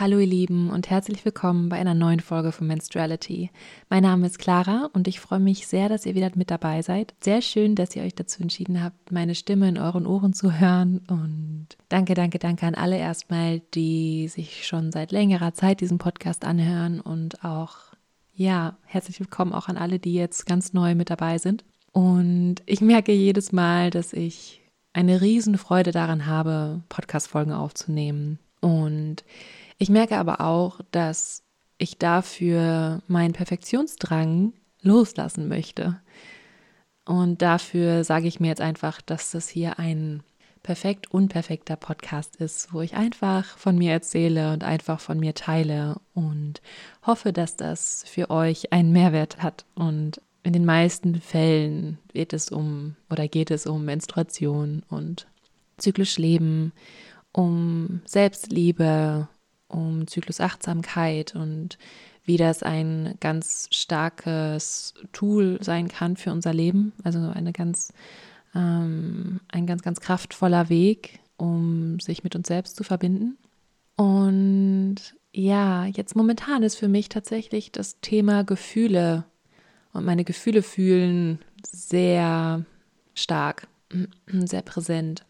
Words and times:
Hallo 0.00 0.18
ihr 0.18 0.26
Lieben 0.26 0.70
und 0.70 0.88
herzlich 0.88 1.26
willkommen 1.26 1.68
bei 1.68 1.76
einer 1.76 1.92
neuen 1.92 2.20
Folge 2.20 2.52
von 2.52 2.66
Menstruality. 2.66 3.50
Mein 3.90 4.02
Name 4.02 4.28
ist 4.28 4.38
Clara 4.38 4.88
und 4.94 5.06
ich 5.06 5.20
freue 5.20 5.40
mich 5.40 5.66
sehr, 5.66 5.90
dass 5.90 6.06
ihr 6.06 6.14
wieder 6.14 6.30
mit 6.36 6.50
dabei 6.50 6.80
seid. 6.80 7.12
Sehr 7.20 7.42
schön, 7.42 7.74
dass 7.74 7.94
ihr 7.94 8.02
euch 8.04 8.14
dazu 8.14 8.40
entschieden 8.40 8.82
habt, 8.82 9.12
meine 9.12 9.34
Stimme 9.34 9.68
in 9.68 9.76
euren 9.76 10.06
Ohren 10.06 10.32
zu 10.32 10.58
hören 10.58 11.02
und 11.06 11.66
danke, 11.90 12.14
danke, 12.14 12.38
danke 12.38 12.66
an 12.66 12.76
alle 12.76 12.96
erstmal, 12.96 13.60
die 13.74 14.28
sich 14.28 14.66
schon 14.66 14.90
seit 14.90 15.12
längerer 15.12 15.52
Zeit 15.52 15.82
diesen 15.82 15.98
Podcast 15.98 16.46
anhören 16.46 17.02
und 17.02 17.44
auch, 17.44 17.76
ja, 18.32 18.78
herzlich 18.86 19.20
willkommen 19.20 19.52
auch 19.52 19.68
an 19.68 19.76
alle, 19.76 19.98
die 19.98 20.14
jetzt 20.14 20.46
ganz 20.46 20.72
neu 20.72 20.94
mit 20.94 21.10
dabei 21.10 21.36
sind. 21.36 21.62
Und 21.92 22.62
ich 22.64 22.80
merke 22.80 23.12
jedes 23.12 23.52
Mal, 23.52 23.90
dass 23.90 24.14
ich 24.14 24.62
eine 24.94 25.20
riesen 25.20 25.58
Freude 25.58 25.92
daran 25.92 26.24
habe, 26.24 26.84
Podcast-Folgen 26.88 27.52
aufzunehmen 27.52 28.38
und 28.62 29.24
ich 29.80 29.88
merke 29.88 30.18
aber 30.18 30.42
auch, 30.42 30.80
dass 30.90 31.42
ich 31.78 31.96
dafür 31.96 33.00
meinen 33.08 33.32
Perfektionsdrang 33.32 34.52
loslassen 34.82 35.48
möchte. 35.48 36.00
Und 37.06 37.40
dafür 37.40 38.04
sage 38.04 38.28
ich 38.28 38.40
mir 38.40 38.48
jetzt 38.48 38.60
einfach, 38.60 39.00
dass 39.00 39.30
das 39.30 39.48
hier 39.48 39.78
ein 39.78 40.22
perfekt 40.62 41.10
unperfekter 41.10 41.76
Podcast 41.76 42.36
ist, 42.36 42.74
wo 42.74 42.82
ich 42.82 42.94
einfach 42.94 43.56
von 43.56 43.78
mir 43.78 43.92
erzähle 43.92 44.52
und 44.52 44.64
einfach 44.64 45.00
von 45.00 45.18
mir 45.18 45.34
teile 45.34 45.98
und 46.12 46.60
hoffe, 47.06 47.32
dass 47.32 47.56
das 47.56 48.04
für 48.06 48.28
euch 48.28 48.74
einen 48.74 48.92
Mehrwert 48.92 49.42
hat. 49.42 49.64
Und 49.74 50.20
in 50.42 50.52
den 50.52 50.66
meisten 50.66 51.22
Fällen 51.22 51.96
geht 52.12 52.34
es 52.34 52.50
um 52.50 52.96
oder 53.08 53.28
geht 53.28 53.50
es 53.50 53.66
um 53.66 53.86
Menstruation 53.86 54.82
und 54.90 55.26
zyklisch 55.78 56.18
Leben, 56.18 56.72
um 57.32 58.02
Selbstliebe, 58.04 59.26
um 59.70 60.06
Zyklusachtsamkeit 60.06 61.34
und 61.34 61.78
wie 62.24 62.36
das 62.36 62.62
ein 62.62 63.14
ganz 63.20 63.68
starkes 63.70 64.94
Tool 65.12 65.58
sein 65.62 65.88
kann 65.88 66.16
für 66.16 66.32
unser 66.32 66.52
Leben. 66.52 66.92
Also 67.02 67.18
eine 67.18 67.52
ganz, 67.52 67.92
ähm, 68.54 69.40
ein 69.48 69.66
ganz, 69.66 69.82
ganz 69.82 70.00
kraftvoller 70.00 70.68
Weg, 70.68 71.20
um 71.36 71.98
sich 72.00 72.22
mit 72.22 72.36
uns 72.36 72.48
selbst 72.48 72.76
zu 72.76 72.84
verbinden. 72.84 73.38
Und 73.96 74.96
ja, 75.32 75.86
jetzt 75.86 76.16
momentan 76.16 76.62
ist 76.62 76.76
für 76.76 76.88
mich 76.88 77.08
tatsächlich 77.08 77.72
das 77.72 78.00
Thema 78.00 78.44
Gefühle 78.44 79.24
und 79.92 80.04
meine 80.04 80.24
Gefühle 80.24 80.62
fühlen 80.62 81.40
sehr 81.66 82.64
stark, 83.14 83.66
sehr 84.26 84.62
präsent. 84.62 85.24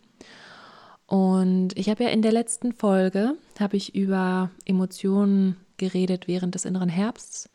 Und 1.11 1.77
ich 1.77 1.91
habe 1.91 2.05
ja 2.05 2.11
in 2.11 2.23
der 2.23 2.31
letzten 2.31 2.73
Folge 2.73 3.35
habe 3.59 3.77
ich 3.77 3.97
über 3.97 4.53
Emotionen 4.65 5.57
geredet 5.77 6.29
während 6.29 6.55
des 6.55 6.65
inneren 6.65 6.89
Herbsts 6.89 7.51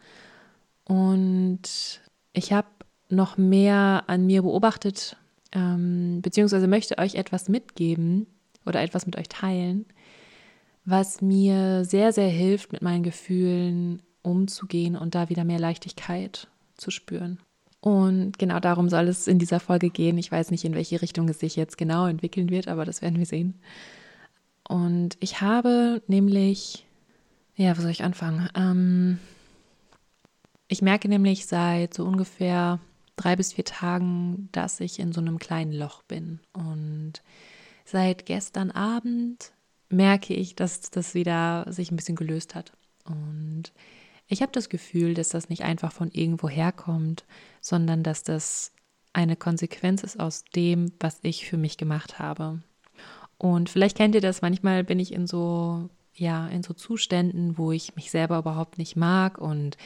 und 0.84 1.62
ich 2.34 2.52
habe 2.52 2.68
noch 3.08 3.38
mehr 3.38 4.04
an 4.08 4.26
mir 4.26 4.42
beobachtet, 4.42 5.16
ähm, 5.54 6.20
beziehungsweise 6.22 6.68
möchte 6.68 6.98
euch 6.98 7.16
etwas 7.16 7.48
mitgeben 7.48 8.28
oder 8.66 8.82
etwas 8.82 9.06
mit 9.06 9.16
euch 9.16 9.30
teilen, 9.30 9.86
was 10.84 11.22
mir 11.22 11.86
sehr, 11.86 12.12
sehr 12.12 12.28
hilft, 12.28 12.74
mit 12.74 12.82
meinen 12.82 13.04
Gefühlen 13.04 14.02
umzugehen 14.22 14.98
und 14.98 15.16
da 15.16 15.30
wieder 15.30 15.46
mehr 15.46 15.60
Leichtigkeit 15.60 16.50
zu 16.76 16.92
spüren. 16.92 17.40
Und 17.86 18.40
genau 18.40 18.60
darum 18.60 18.90
soll 18.90 19.08
es 19.08 19.28
in 19.28 19.38
dieser 19.38 19.60
Folge 19.60 19.92
gehen. 19.92 20.18
Ich 20.18 20.32
weiß 20.32 20.50
nicht, 20.50 20.66
in 20.66 20.74
welche 20.74 21.04
Richtung 21.04 21.30
es 21.30 21.40
sich 21.40 21.56
jetzt 21.56 21.78
genau 21.78 22.08
entwickeln 22.08 22.50
wird, 22.50 22.68
aber 22.68 22.84
das 22.84 23.04
werden 23.04 23.20
wir 23.20 23.28
sehen. 23.28 23.54
Und 24.68 25.18
ich 25.20 25.40
habe 25.40 26.02
nämlich, 26.08 26.88
ja, 27.56 27.78
wo 27.78 27.82
soll 27.84 27.92
ich 27.92 28.04
anfangen? 28.04 28.50
Ähm, 28.56 29.20
ich 30.68 30.82
merke 30.82 31.08
nämlich 31.08 31.46
seit 31.46 31.94
so 31.94 32.06
ungefähr 32.06 32.80
drei 33.18 33.36
bis 33.36 33.54
vier 33.54 33.66
Tagen, 33.66 34.50
dass 34.52 34.80
ich 34.80 34.98
in 34.98 35.14
so 35.14 35.22
einem 35.22 35.38
kleinen 35.38 35.72
Loch 35.72 36.02
bin. 36.02 36.40
Und 36.54 37.22
seit 37.86 38.26
gestern 38.26 38.72
Abend 38.72 39.52
merke 39.90 40.34
ich, 40.34 40.56
dass 40.56 40.90
das 40.90 41.14
wieder 41.14 41.68
sich 41.70 41.92
ein 41.92 41.98
bisschen 41.98 42.16
gelöst 42.16 42.56
hat. 42.56 42.72
Und 43.04 43.72
ich 44.28 44.42
habe 44.42 44.52
das 44.52 44.70
Gefühl, 44.70 45.14
dass 45.14 45.30
das 45.30 45.50
nicht 45.50 45.64
einfach 45.64 45.92
von 45.92 46.10
irgendwo 46.12 46.50
herkommt, 46.50 47.26
sondern 47.62 48.04
dass 48.04 48.24
das 48.24 48.72
eine 49.14 49.36
Konsequenz 49.36 50.04
ist 50.04 50.20
aus 50.20 50.44
dem, 50.56 50.92
was 51.00 51.20
ich 51.22 51.46
für 51.46 51.58
mich 51.58 51.78
gemacht 51.78 52.20
habe. 52.20 52.62
Und 53.38 53.70
vielleicht 53.70 53.98
kennt 53.98 54.16
ihr 54.16 54.22
das, 54.22 54.42
manchmal 54.42 54.84
bin 54.84 55.00
ich 55.00 55.14
in 55.14 55.28
so, 55.28 55.90
ja, 56.14 56.48
in 56.48 56.64
so 56.64 56.74
Zuständen, 56.74 57.58
wo 57.58 57.72
ich 57.72 57.96
mich 57.96 58.12
selber 58.12 58.40
überhaupt 58.40 58.78
nicht 58.78 58.96
mag 58.96 59.38
und 59.38 59.78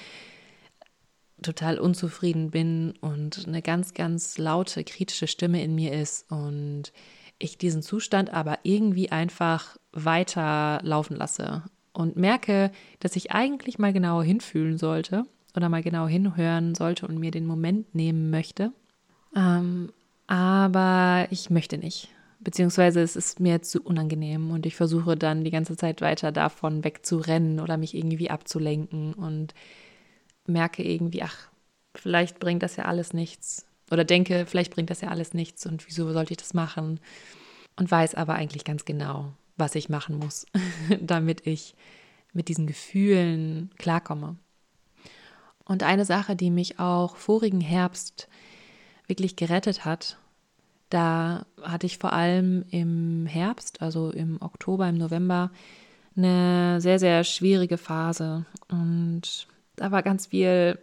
total 1.42 1.80
unzufrieden 1.80 2.52
bin 2.52 2.94
und 3.02 3.48
eine 3.48 3.62
ganz, 3.62 3.94
ganz 3.94 4.38
laute, 4.38 4.84
kritische 4.84 5.28
Stimme 5.28 5.64
in 5.64 5.76
mir 5.76 5.94
ist 5.94 6.30
und 6.32 6.92
ich 7.40 7.58
diesen 7.58 7.82
Zustand 7.82 8.34
aber 8.34 8.60
irgendwie 8.64 9.12
einfach 9.12 9.78
weiter 9.94 10.80
laufen 10.84 11.16
lasse 11.16 11.64
und 12.00 12.16
merke, 12.16 12.72
dass 13.00 13.18
ich 13.18 13.32
eigentlich 13.32 13.78
mal 13.78 13.92
genauer 13.92 14.24
hinfühlen 14.24 14.78
sollte 14.78 15.26
oder 15.54 15.68
mal 15.68 15.84
genau 15.84 16.08
hinhören 16.08 16.74
sollte 16.74 17.06
und 17.06 17.20
mir 17.20 17.32
den 17.32 17.46
Moment 17.46 17.94
nehmen 17.94 18.30
möchte. 18.30 18.72
Ähm, 19.36 19.92
aber 20.26 21.28
ich 21.30 21.50
möchte 21.50 21.78
nicht. 21.78 22.08
Beziehungsweise 22.40 23.02
es 23.02 23.18
ist 23.18 23.42
mir 23.42 23.62
zu 23.62 23.82
unangenehm 23.82 24.50
und 24.52 24.66
ich 24.66 24.78
versuche 24.78 25.18
dann 25.18 25.44
die 25.44 25.52
ganze 25.52 25.76
Zeit 25.76 26.00
weiter 26.00 26.32
davon 26.32 26.86
wegzurennen 26.86 27.60
oder 27.60 27.76
mich 27.76 27.94
irgendwie 27.94 28.30
abzulenken 28.30 29.14
und 29.14 29.54
merke 30.48 30.84
irgendwie, 30.84 31.22
ach, 31.22 31.50
vielleicht 31.96 32.40
bringt 32.40 32.64
das 32.64 32.78
ja 32.78 32.86
alles 32.86 33.12
nichts. 33.12 33.66
Oder 33.92 34.06
denke, 34.06 34.46
vielleicht 34.46 34.74
bringt 34.74 34.90
das 34.90 35.02
ja 35.02 35.10
alles 35.10 35.34
nichts 35.34 35.66
und 35.66 35.86
wieso 35.86 36.14
sollte 36.14 36.32
ich 36.32 36.38
das 36.38 36.54
machen? 36.54 37.02
Und 37.76 37.92
weiß 37.92 38.16
aber 38.16 38.36
eigentlich 38.36 38.64
ganz 38.64 38.86
genau, 38.86 39.34
was 39.60 39.76
ich 39.76 39.90
machen 39.90 40.18
muss, 40.18 40.46
damit 41.02 41.46
ich 41.46 41.76
mit 42.34 42.48
diesen 42.48 42.68
Gefühlen 42.68 43.72
klarkomme. 43.78 44.38
Und 45.66 45.84
eine 45.84 46.06
Sache, 46.06 46.36
die 46.36 46.50
mich 46.50 46.80
auch 46.80 47.16
vorigen 47.16 47.62
Herbst 47.62 48.28
wirklich 49.08 49.36
gerettet 49.36 49.86
hat, 49.86 50.18
da 50.90 51.46
hatte 51.62 51.86
ich 51.86 52.00
vor 52.00 52.14
allem 52.14 52.66
im 52.72 53.28
Herbst, 53.28 53.82
also 53.82 54.10
im 54.10 54.42
Oktober, 54.42 54.90
im 54.90 54.98
November, 54.98 55.52
eine 56.16 56.82
sehr, 56.82 57.00
sehr 57.00 57.24
schwierige 57.24 57.78
Phase. 57.78 58.46
Und 58.70 59.48
da 59.76 59.92
war 59.92 60.02
ganz 60.02 60.28
viel, 60.28 60.80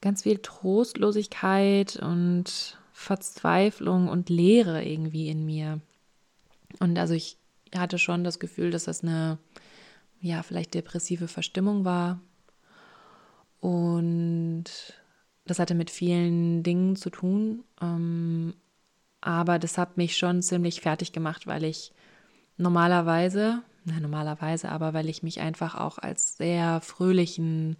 ganz 0.00 0.24
viel 0.24 0.38
Trostlosigkeit 0.38 1.96
und 1.96 2.78
Verzweiflung 2.92 4.08
und 4.08 4.28
Leere 4.28 4.84
irgendwie 4.84 5.28
in 5.28 5.44
mir. 5.44 5.80
Und 6.80 6.98
also 6.98 7.14
ich 7.14 7.38
hatte 7.74 7.98
schon 7.98 8.24
das 8.24 8.38
Gefühl, 8.38 8.70
dass 8.70 8.84
das 8.84 9.02
eine, 9.02 9.38
ja, 10.20 10.42
vielleicht 10.42 10.74
depressive 10.74 11.28
Verstimmung 11.28 11.84
war. 11.84 12.20
Und 13.60 14.64
das 15.46 15.58
hatte 15.58 15.74
mit 15.74 15.90
vielen 15.90 16.62
Dingen 16.62 16.96
zu 16.96 17.10
tun. 17.10 17.64
Ähm, 17.80 18.54
aber 19.20 19.58
das 19.58 19.78
hat 19.78 19.96
mich 19.96 20.16
schon 20.16 20.42
ziemlich 20.42 20.80
fertig 20.80 21.12
gemacht, 21.12 21.46
weil 21.46 21.64
ich 21.64 21.92
normalerweise, 22.56 23.62
na, 23.84 23.98
normalerweise, 24.00 24.68
aber 24.70 24.94
weil 24.94 25.08
ich 25.08 25.22
mich 25.22 25.40
einfach 25.40 25.74
auch 25.74 25.98
als 25.98 26.36
sehr 26.36 26.80
fröhlichen, 26.80 27.76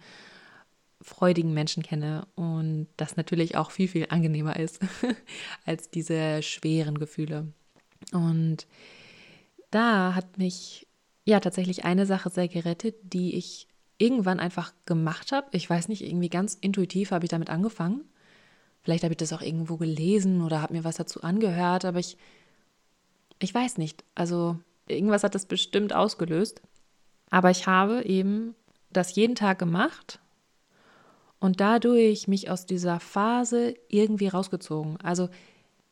freudigen 1.01 1.53
Menschen 1.53 1.83
kenne 1.83 2.27
und 2.35 2.87
das 2.97 3.17
natürlich 3.17 3.55
auch 3.55 3.71
viel, 3.71 3.87
viel 3.87 4.07
angenehmer 4.09 4.57
ist 4.57 4.79
als 5.65 5.89
diese 5.89 6.41
schweren 6.41 6.97
Gefühle. 6.97 7.53
Und 8.11 8.67
da 9.71 10.15
hat 10.15 10.37
mich 10.37 10.87
ja 11.25 11.39
tatsächlich 11.39 11.85
eine 11.85 12.05
Sache 12.05 12.29
sehr 12.29 12.47
gerettet, 12.47 12.95
die 13.03 13.35
ich 13.35 13.67
irgendwann 13.97 14.39
einfach 14.39 14.73
gemacht 14.85 15.31
habe. 15.31 15.47
Ich 15.51 15.69
weiß 15.69 15.87
nicht, 15.87 16.03
irgendwie 16.03 16.29
ganz 16.29 16.55
intuitiv 16.55 17.11
habe 17.11 17.25
ich 17.25 17.29
damit 17.29 17.49
angefangen. 17.49 18.05
Vielleicht 18.83 19.03
habe 19.03 19.13
ich 19.13 19.17
das 19.17 19.33
auch 19.33 19.41
irgendwo 19.41 19.77
gelesen 19.77 20.41
oder 20.41 20.61
habe 20.61 20.73
mir 20.73 20.83
was 20.83 20.95
dazu 20.95 21.21
angehört, 21.21 21.83
aber 21.83 21.99
ich, 21.99 22.17
ich 23.39 23.53
weiß 23.53 23.77
nicht. 23.77 24.05
Also 24.15 24.57
irgendwas 24.87 25.23
hat 25.23 25.35
das 25.35 25.45
bestimmt 25.45 25.93
ausgelöst. 25.93 26.61
Aber 27.29 27.51
ich 27.51 27.67
habe 27.67 28.03
eben 28.03 28.55
das 28.91 29.15
jeden 29.15 29.35
Tag 29.35 29.59
gemacht 29.59 30.19
und 31.39 31.59
dadurch 31.59 32.27
mich 32.27 32.49
aus 32.49 32.65
dieser 32.65 32.99
Phase 32.99 33.75
irgendwie 33.89 34.27
rausgezogen. 34.27 34.97
Also 35.01 35.29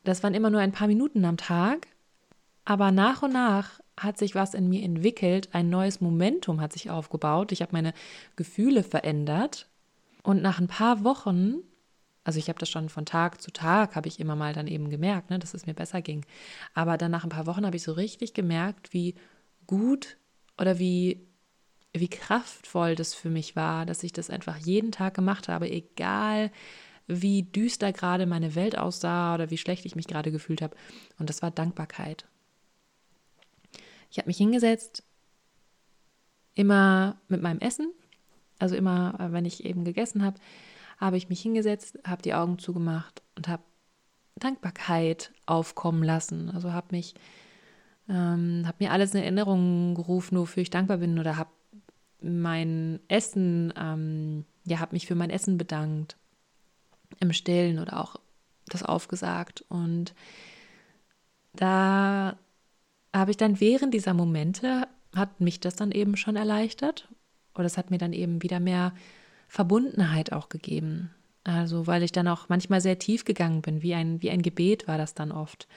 das 0.04 0.22
waren 0.22 0.34
immer 0.34 0.50
nur 0.50 0.60
ein 0.60 0.72
paar 0.72 0.88
Minuten 0.88 1.24
am 1.24 1.36
Tag, 1.36 1.88
aber 2.66 2.90
nach 2.90 3.22
und 3.22 3.32
nach 3.32 3.80
hat 3.96 4.18
sich 4.18 4.34
was 4.34 4.52
in 4.52 4.68
mir 4.68 4.82
entwickelt, 4.82 5.48
ein 5.52 5.70
neues 5.70 6.02
Momentum 6.02 6.60
hat 6.60 6.72
sich 6.72 6.90
aufgebaut, 6.90 7.52
ich 7.52 7.62
habe 7.62 7.72
meine 7.72 7.94
Gefühle 8.34 8.82
verändert 8.82 9.68
und 10.22 10.42
nach 10.42 10.58
ein 10.58 10.66
paar 10.66 11.04
Wochen, 11.04 11.60
also 12.24 12.38
ich 12.38 12.48
habe 12.48 12.58
das 12.58 12.68
schon 12.68 12.88
von 12.88 13.06
Tag 13.06 13.40
zu 13.40 13.52
Tag, 13.52 13.94
habe 13.94 14.08
ich 14.08 14.20
immer 14.20 14.36
mal 14.36 14.52
dann 14.52 14.66
eben 14.66 14.90
gemerkt, 14.90 15.30
ne, 15.30 15.38
dass 15.38 15.54
es 15.54 15.64
mir 15.64 15.74
besser 15.74 16.02
ging, 16.02 16.26
aber 16.74 16.98
dann 16.98 17.12
nach 17.12 17.22
ein 17.22 17.30
paar 17.30 17.46
Wochen 17.46 17.64
habe 17.64 17.76
ich 17.76 17.84
so 17.84 17.92
richtig 17.92 18.34
gemerkt, 18.34 18.92
wie 18.92 19.14
gut 19.66 20.18
oder 20.58 20.78
wie, 20.80 21.24
wie 21.94 22.08
kraftvoll 22.08 22.96
das 22.96 23.14
für 23.14 23.30
mich 23.30 23.54
war, 23.54 23.86
dass 23.86 24.02
ich 24.02 24.12
das 24.12 24.28
einfach 24.28 24.58
jeden 24.58 24.90
Tag 24.90 25.14
gemacht 25.14 25.48
habe, 25.48 25.70
egal 25.70 26.50
wie 27.06 27.44
düster 27.44 27.92
gerade 27.92 28.26
meine 28.26 28.56
Welt 28.56 28.76
aussah 28.76 29.34
oder 29.34 29.50
wie 29.50 29.58
schlecht 29.58 29.86
ich 29.86 29.94
mich 29.94 30.08
gerade 30.08 30.32
gefühlt 30.32 30.60
habe. 30.60 30.76
Und 31.20 31.30
das 31.30 31.40
war 31.40 31.52
Dankbarkeit. 31.52 32.26
Ich 34.10 34.18
habe 34.18 34.28
mich 34.28 34.36
hingesetzt, 34.36 35.02
immer 36.54 37.16
mit 37.28 37.42
meinem 37.42 37.60
Essen, 37.60 37.92
also 38.58 38.74
immer, 38.74 39.14
äh, 39.20 39.32
wenn 39.32 39.44
ich 39.44 39.64
eben 39.64 39.84
gegessen 39.84 40.24
habe, 40.24 40.38
habe 40.98 41.16
ich 41.16 41.28
mich 41.28 41.40
hingesetzt, 41.40 41.98
habe 42.06 42.22
die 42.22 42.34
Augen 42.34 42.58
zugemacht 42.58 43.22
und 43.36 43.48
habe 43.48 43.62
Dankbarkeit 44.36 45.32
aufkommen 45.44 46.02
lassen. 46.02 46.50
Also 46.50 46.72
habe 46.72 46.88
mich, 46.90 47.14
ähm, 48.08 48.64
habe 48.66 48.76
mir 48.80 48.92
alles 48.92 49.14
in 49.14 49.22
Erinnerung 49.22 49.94
gerufen, 49.94 50.38
wofür 50.38 50.62
ich 50.62 50.70
dankbar 50.70 50.98
bin 50.98 51.18
oder 51.18 51.36
habe 51.36 51.50
mein 52.20 53.00
Essen, 53.08 53.72
ähm, 53.76 54.44
ja, 54.64 54.80
habe 54.80 54.94
mich 54.94 55.06
für 55.06 55.14
mein 55.14 55.30
Essen 55.30 55.58
bedankt 55.58 56.16
im 57.20 57.32
Stillen 57.32 57.78
oder 57.78 58.00
auch 58.00 58.16
das 58.68 58.82
aufgesagt 58.82 59.64
und 59.68 60.14
da 61.52 62.36
habe 63.18 63.30
ich 63.30 63.36
dann 63.36 63.60
während 63.60 63.94
dieser 63.94 64.14
Momente, 64.14 64.86
hat 65.14 65.40
mich 65.40 65.60
das 65.60 65.76
dann 65.76 65.92
eben 65.92 66.16
schon 66.16 66.36
erleichtert 66.36 67.08
oder 67.54 67.64
es 67.64 67.78
hat 67.78 67.90
mir 67.90 67.98
dann 67.98 68.12
eben 68.12 68.42
wieder 68.42 68.60
mehr 68.60 68.92
Verbundenheit 69.48 70.32
auch 70.32 70.48
gegeben. 70.48 71.10
Also, 71.44 71.86
weil 71.86 72.02
ich 72.02 72.12
dann 72.12 72.28
auch 72.28 72.48
manchmal 72.48 72.80
sehr 72.80 72.98
tief 72.98 73.24
gegangen 73.24 73.62
bin, 73.62 73.82
wie 73.82 73.94
ein, 73.94 74.20
wie 74.20 74.30
ein 74.30 74.42
Gebet 74.42 74.88
war 74.88 74.98
das 74.98 75.14
dann 75.14 75.30
oft. 75.30 75.68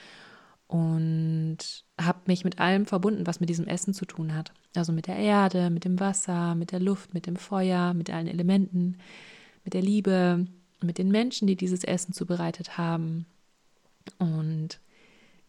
Und 0.68 1.58
habe 2.00 2.20
mich 2.26 2.44
mit 2.44 2.60
allem 2.60 2.86
verbunden, 2.86 3.28
was 3.28 3.40
mit 3.40 3.50
diesem 3.50 3.68
Essen 3.68 3.94
zu 3.94 4.06
tun 4.06 4.36
hat. 4.36 4.52
Also 4.76 4.92
mit 4.92 5.08
der 5.08 5.18
Erde, 5.18 5.70
mit 5.70 5.86
dem 5.86 6.00
Wasser, 6.00 6.56
mit 6.56 6.72
der 6.72 6.80
Luft, 6.80 7.14
mit 7.14 7.28
dem 7.28 7.36
Feuer, 7.36 7.94
mit 7.94 8.10
allen 8.10 8.28
Elementen, 8.28 8.98
mit 9.64 9.74
der 9.74 9.82
Liebe, 9.82 10.46
mit 10.82 10.98
den 10.98 11.10
Menschen, 11.10 11.48
die 11.48 11.56
dieses 11.56 11.84
Essen 11.84 12.14
zubereitet 12.14 12.78
haben. 12.78 13.26
Und 14.18 14.80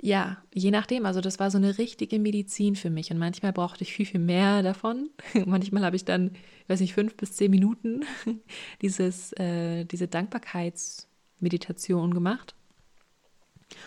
ja, 0.03 0.39
je 0.55 0.71
nachdem, 0.71 1.05
also 1.05 1.21
das 1.21 1.39
war 1.39 1.51
so 1.51 1.59
eine 1.59 1.77
richtige 1.77 2.19
Medizin 2.19 2.75
für 2.75 2.89
mich 2.89 3.11
und 3.11 3.19
manchmal 3.19 3.53
brauchte 3.53 3.85
ich 3.85 3.93
viel, 3.93 4.07
viel 4.07 4.21
mehr 4.21 4.63
davon. 4.63 5.11
manchmal 5.47 5.85
habe 5.85 5.97
ich 5.97 6.07
dann, 6.07 6.31
ich 6.63 6.69
weiß 6.69 6.81
nicht, 6.81 6.95
fünf 6.95 7.17
bis 7.17 7.35
zehn 7.35 7.51
Minuten 7.51 8.05
dieses, 8.83 9.33
äh, 9.35 9.85
diese 9.85 10.09
Dankbarkeitsmeditation 10.09 12.15
gemacht. 12.15 12.55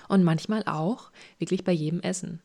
Und 0.07 0.24
manchmal 0.24 0.63
auch 0.65 1.12
wirklich 1.39 1.63
bei 1.63 1.71
jedem 1.71 2.01
Essen. 2.01 2.42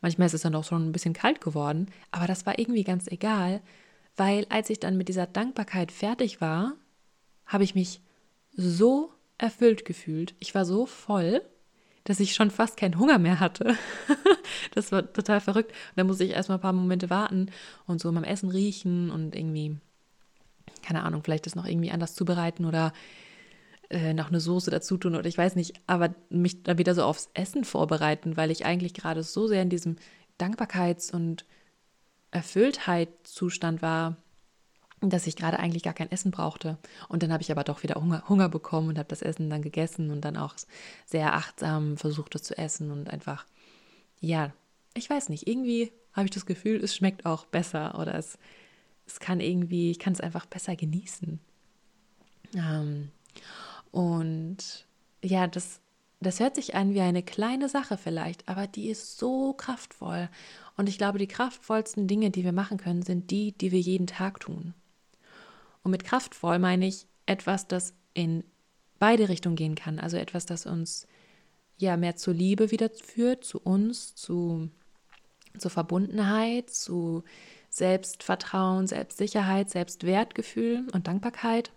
Manchmal 0.00 0.26
ist 0.26 0.34
es 0.34 0.42
dann 0.42 0.54
auch 0.54 0.64
schon 0.64 0.88
ein 0.88 0.92
bisschen 0.92 1.12
kalt 1.12 1.40
geworden, 1.40 1.88
aber 2.10 2.26
das 2.26 2.46
war 2.46 2.58
irgendwie 2.58 2.84
ganz 2.84 3.08
egal, 3.08 3.60
weil 4.16 4.46
als 4.48 4.70
ich 4.70 4.80
dann 4.80 4.96
mit 4.96 5.08
dieser 5.08 5.26
Dankbarkeit 5.26 5.92
fertig 5.92 6.40
war, 6.40 6.74
habe 7.44 7.64
ich 7.64 7.74
mich 7.74 8.00
so 8.52 9.12
erfüllt 9.36 9.84
gefühlt. 9.84 10.34
Ich 10.38 10.54
war 10.54 10.64
so 10.64 10.86
voll 10.86 11.42
dass 12.06 12.20
ich 12.20 12.34
schon 12.34 12.50
fast 12.50 12.76
keinen 12.76 12.98
Hunger 12.98 13.18
mehr 13.18 13.40
hatte. 13.40 13.76
das 14.74 14.92
war 14.92 15.12
total 15.12 15.40
verrückt. 15.40 15.72
Und 15.72 15.96
dann 15.96 16.06
musste 16.06 16.24
ich 16.24 16.30
erstmal 16.30 16.58
ein 16.58 16.62
paar 16.62 16.72
Momente 16.72 17.10
warten 17.10 17.50
und 17.86 18.00
so 18.00 18.10
beim 18.12 18.24
Essen 18.24 18.48
riechen 18.48 19.10
und 19.10 19.34
irgendwie, 19.34 19.76
keine 20.82 21.02
Ahnung, 21.02 21.22
vielleicht 21.24 21.46
das 21.46 21.56
noch 21.56 21.66
irgendwie 21.66 21.90
anders 21.90 22.14
zubereiten 22.14 22.64
oder 22.64 22.92
äh, 23.90 24.14
noch 24.14 24.28
eine 24.28 24.40
Soße 24.40 24.70
dazu 24.70 24.96
tun 24.96 25.16
oder 25.16 25.26
ich 25.26 25.36
weiß 25.36 25.56
nicht, 25.56 25.80
aber 25.88 26.14
mich 26.30 26.62
dann 26.62 26.78
wieder 26.78 26.94
so 26.94 27.02
aufs 27.02 27.28
Essen 27.34 27.64
vorbereiten, 27.64 28.36
weil 28.36 28.52
ich 28.52 28.64
eigentlich 28.64 28.94
gerade 28.94 29.24
so 29.24 29.48
sehr 29.48 29.62
in 29.62 29.70
diesem 29.70 29.96
Dankbarkeits- 30.38 31.12
und 31.12 31.44
Erfülltheitszustand 32.30 33.82
war, 33.82 34.16
dass 35.00 35.26
ich 35.26 35.36
gerade 35.36 35.58
eigentlich 35.58 35.82
gar 35.82 35.94
kein 35.94 36.10
Essen 36.10 36.30
brauchte. 36.30 36.78
Und 37.08 37.22
dann 37.22 37.32
habe 37.32 37.42
ich 37.42 37.50
aber 37.50 37.64
doch 37.64 37.82
wieder 37.82 37.96
Hunger, 37.96 38.28
Hunger 38.28 38.48
bekommen 38.48 38.88
und 38.88 38.98
habe 38.98 39.08
das 39.08 39.22
Essen 39.22 39.50
dann 39.50 39.62
gegessen 39.62 40.10
und 40.10 40.22
dann 40.22 40.36
auch 40.36 40.54
sehr 41.04 41.34
achtsam 41.34 41.96
versucht, 41.96 42.34
es 42.34 42.42
zu 42.42 42.56
essen 42.56 42.90
und 42.90 43.10
einfach, 43.10 43.46
ja, 44.20 44.52
ich 44.94 45.10
weiß 45.10 45.28
nicht, 45.28 45.46
irgendwie 45.46 45.92
habe 46.12 46.26
ich 46.26 46.30
das 46.30 46.46
Gefühl, 46.46 46.82
es 46.82 46.96
schmeckt 46.96 47.26
auch 47.26 47.44
besser 47.44 47.98
oder 47.98 48.14
es, 48.14 48.38
es 49.06 49.20
kann 49.20 49.40
irgendwie, 49.40 49.90
ich 49.90 49.98
kann 49.98 50.14
es 50.14 50.20
einfach 50.20 50.46
besser 50.46 50.74
genießen. 50.74 51.38
Ähm, 52.54 53.10
und 53.90 54.86
ja, 55.22 55.46
das, 55.46 55.80
das 56.20 56.40
hört 56.40 56.54
sich 56.54 56.74
an 56.74 56.94
wie 56.94 57.00
eine 57.02 57.22
kleine 57.22 57.68
Sache 57.68 57.98
vielleicht, 57.98 58.48
aber 58.48 58.66
die 58.66 58.88
ist 58.88 59.18
so 59.18 59.52
kraftvoll. 59.52 60.30
Und 60.78 60.88
ich 60.88 60.96
glaube, 60.96 61.18
die 61.18 61.28
kraftvollsten 61.28 62.08
Dinge, 62.08 62.30
die 62.30 62.44
wir 62.44 62.52
machen 62.52 62.78
können, 62.78 63.02
sind 63.02 63.30
die, 63.30 63.52
die 63.52 63.72
wir 63.72 63.80
jeden 63.80 64.06
Tag 64.06 64.40
tun. 64.40 64.74
Und 65.86 65.92
mit 65.92 66.02
kraftvoll 66.02 66.58
meine 66.58 66.84
ich 66.84 67.06
etwas, 67.26 67.68
das 67.68 67.94
in 68.12 68.42
beide 68.98 69.28
Richtungen 69.28 69.54
gehen 69.54 69.76
kann. 69.76 70.00
Also 70.00 70.16
etwas, 70.16 70.44
das 70.44 70.66
uns 70.66 71.06
ja 71.76 71.96
mehr 71.96 72.16
zur 72.16 72.34
Liebe 72.34 72.72
wieder 72.72 72.90
führt, 72.90 73.44
zu 73.44 73.60
uns, 73.60 74.16
zu, 74.16 74.68
zur 75.56 75.70
Verbundenheit, 75.70 76.70
zu 76.70 77.22
Selbstvertrauen, 77.70 78.88
Selbstsicherheit, 78.88 79.70
Selbstwertgefühl 79.70 80.88
und 80.92 81.06
Dankbarkeit. 81.06 81.70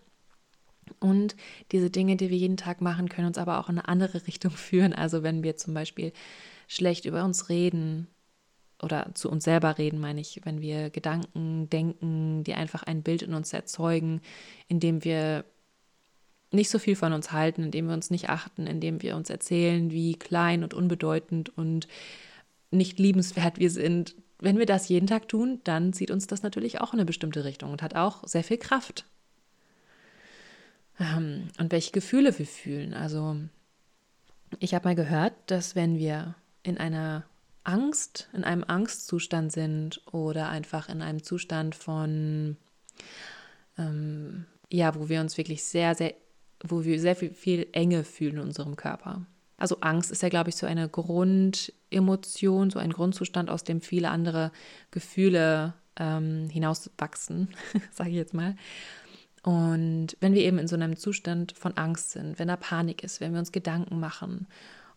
Und 1.00 1.36
diese 1.72 1.92
Dinge, 1.92 2.16
die 2.16 2.32
wir 2.32 2.38
jeden 2.38 2.58
Tag 2.58 2.82
machen, 2.82 3.10
können 3.10 3.28
uns 3.28 3.38
aber 3.38 3.60
auch 3.60 3.70
in 3.70 3.78
eine 3.78 3.88
andere 3.88 4.26
Richtung 4.26 4.50
führen. 4.56 4.94
Also 4.94 5.22
wenn 5.22 5.44
wir 5.44 5.56
zum 5.56 5.76
Beispiel 5.76 6.14
schlecht 6.68 7.06
über 7.06 7.24
uns 7.24 7.50
reden, 7.50 8.08
oder 8.82 9.12
zu 9.14 9.30
uns 9.30 9.44
selber 9.44 9.78
reden, 9.78 10.00
meine 10.00 10.22
ich, 10.22 10.42
wenn 10.44 10.62
wir 10.62 10.90
Gedanken 10.90 11.70
denken, 11.70 12.44
die 12.44 12.54
einfach 12.54 12.84
ein 12.84 13.04
Bild 13.04 13.22
in 13.22 13.34
uns 13.34 13.54
erzeugen, 13.54 14.22
indem 14.68 15.04
wir 15.04 15.46
nicht 16.52 16.70
so 16.70 16.80
viel 16.80 16.96
von 16.96 17.14
uns 17.14 17.32
halten, 17.32 17.64
indem 17.64 17.88
wir 17.88 17.94
uns 17.94 18.10
nicht 18.10 18.30
achten, 18.30 18.68
indem 18.68 19.02
wir 19.02 19.16
uns 19.16 19.30
erzählen, 19.30 19.92
wie 19.92 20.16
klein 20.16 20.64
und 20.64 20.74
unbedeutend 20.74 21.56
und 21.58 21.88
nicht 22.72 23.00
liebenswert 23.00 23.60
wir 23.60 23.70
sind. 23.70 24.16
Wenn 24.40 24.58
wir 24.58 24.66
das 24.66 24.90
jeden 24.90 25.08
Tag 25.08 25.28
tun, 25.28 25.60
dann 25.64 25.94
zieht 25.94 26.12
uns 26.12 26.28
das 26.28 26.44
natürlich 26.44 26.82
auch 26.82 26.94
in 26.94 27.00
eine 27.00 27.06
bestimmte 27.06 27.44
Richtung 27.44 27.72
und 27.72 27.82
hat 27.82 27.96
auch 27.96 28.28
sehr 28.28 28.44
viel 28.44 28.58
Kraft. 28.58 29.06
Ähm, 31.00 31.50
und 31.60 31.72
welche 31.72 31.92
Gefühle 31.92 32.38
wir 32.38 32.46
fühlen. 32.46 32.94
Also 32.94 33.38
ich 34.60 34.74
habe 34.74 34.88
mal 34.88 34.96
gehört, 34.96 35.34
dass 35.48 35.76
wenn 35.76 35.98
wir 35.98 36.36
in 36.64 36.78
einer 36.78 37.26
Angst, 37.64 38.30
in 38.34 38.44
einem 38.44 38.64
Angstzustand 38.66 39.52
sind 39.52 40.02
oder 40.12 40.50
einfach 40.50 40.90
in 40.90 41.02
einem 41.02 41.24
Zustand 41.24 41.76
von, 41.76 42.58
ähm, 43.78 44.46
ja, 44.72 44.96
wo 44.96 45.10
wir 45.10 45.22
uns 45.22 45.38
wirklich 45.38 45.64
sehr, 45.64 45.96
sehr, 45.96 46.14
wo 46.64 46.84
wir 46.84 47.00
sehr 47.00 47.16
viel, 47.16 47.32
viel 47.32 47.68
Enge 47.72 48.04
fühlen 48.04 48.38
in 48.38 48.44
unserem 48.44 48.76
Körper. 48.76 49.26
Also 49.58 49.82
Angst 49.82 50.10
ist 50.10 50.24
ja, 50.24 50.30
glaube 50.30 50.50
ich, 50.50 50.56
so 50.56 50.66
eine 50.66 50.88
Grundemotion, 50.88 52.70
so 52.70 52.80
ein 52.80 52.94
Grundzustand, 52.94 53.50
aus 53.50 53.66
dem 53.66 53.82
viele 53.82 54.10
andere 54.10 54.52
Gefühle 54.90 55.74
ähm, 55.98 56.50
hinauswachsen, 56.50 57.50
sage 57.92 58.12
ich 58.12 58.16
jetzt 58.16 58.34
mal. 58.34 58.56
Und 59.44 60.18
wenn 60.20 60.34
wir 60.34 60.42
eben 60.42 60.60
in 60.60 60.68
so 60.68 60.76
einem 60.76 60.98
Zustand 60.98 61.52
von 61.54 61.78
Angst 61.78 62.12
sind, 62.12 62.40
wenn 62.40 62.48
da 62.48 62.56
Panik 62.56 63.04
ist, 63.04 63.22
wenn 63.22 63.34
wir 63.34 63.40
uns 63.40 63.52
Gedanken 63.52 64.00
machen 64.00 64.48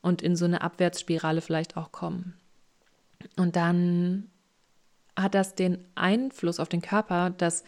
und 0.00 0.22
in 0.22 0.36
so 0.36 0.44
eine 0.44 0.62
Abwärtsspirale 0.62 1.40
vielleicht 1.40 1.76
auch 1.76 1.92
kommen, 1.92 2.34
und 3.36 3.56
dann 3.56 4.28
hat 5.16 5.34
das 5.34 5.54
den 5.54 5.78
Einfluss 5.94 6.60
auf 6.60 6.68
den 6.68 6.82
Körper, 6.82 7.30
dass 7.30 7.64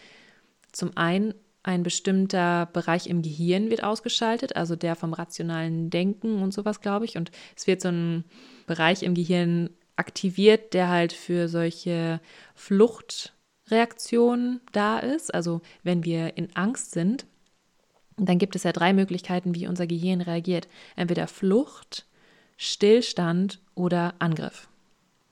zum 0.73 0.95
einen 0.97 1.33
ein 1.63 1.83
bestimmter 1.83 2.67
Bereich 2.67 3.07
im 3.07 3.23
Gehirn 3.23 3.71
wird 3.71 3.83
ausgeschaltet, 3.83 4.55
also 4.55 4.77
der 4.77 4.95
vom 4.97 5.15
rationalen 5.15 5.89
Denken 5.91 6.43
und 6.43 6.53
sowas, 6.53 6.83
glaube 6.83 7.07
ich. 7.07 7.17
Und 7.17 7.31
es 7.57 7.67
wird 7.67 7.81
so 7.81 7.89
ein 7.89 8.25
Bereich 8.67 9.03
im 9.03 9.15
Gehirn 9.15 9.71
aktiviert, 9.97 10.75
der 10.75 10.91
halt 10.91 11.15
für 11.15 11.49
solche 11.49 12.21
Fluchtreaktionen 12.55 14.61
da 14.73 14.99
ist. 14.99 15.33
Also 15.33 15.63
wenn 15.83 16.05
wir 16.05 16.37
in 16.37 16.55
Angst 16.55 16.91
sind, 16.91 17.25
dann 18.17 18.39
gibt 18.39 18.57
es 18.57 18.65
ja 18.65 18.73
drei 18.73 18.93
Möglichkeiten, 18.93 19.55
wie 19.55 19.67
unser 19.67 19.87
Gehirn 19.87 20.21
reagiert. 20.21 20.69
Entweder 20.97 21.27
Flucht, 21.27 22.05
Stillstand 22.59 23.61
oder 23.75 24.13
Angriff. 24.19 24.69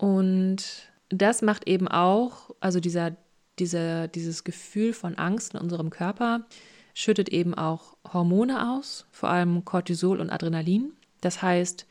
Und 0.02 0.64
das 1.10 1.42
macht 1.42 1.68
eben 1.68 1.86
auch, 1.86 2.50
also 2.58 2.80
dieser, 2.80 3.12
dieser, 3.60 4.08
dieses 4.08 4.42
Gefühl 4.42 4.94
von 4.94 5.14
Angst 5.14 5.54
in 5.54 5.60
unserem 5.60 5.90
Körper 5.90 6.44
schüttet 6.92 7.28
eben 7.28 7.54
auch 7.54 7.96
Hormone 8.12 8.72
aus, 8.72 9.06
vor 9.12 9.28
allem 9.28 9.64
Cortisol 9.64 10.18
und 10.20 10.30
Adrenalin. 10.30 10.92
Das 11.20 11.40
heißt, 11.40 11.86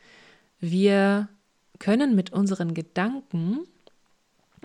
wir 0.60 1.30
können 1.78 2.14
mit 2.14 2.34
unseren 2.34 2.74
Gedanken 2.74 3.60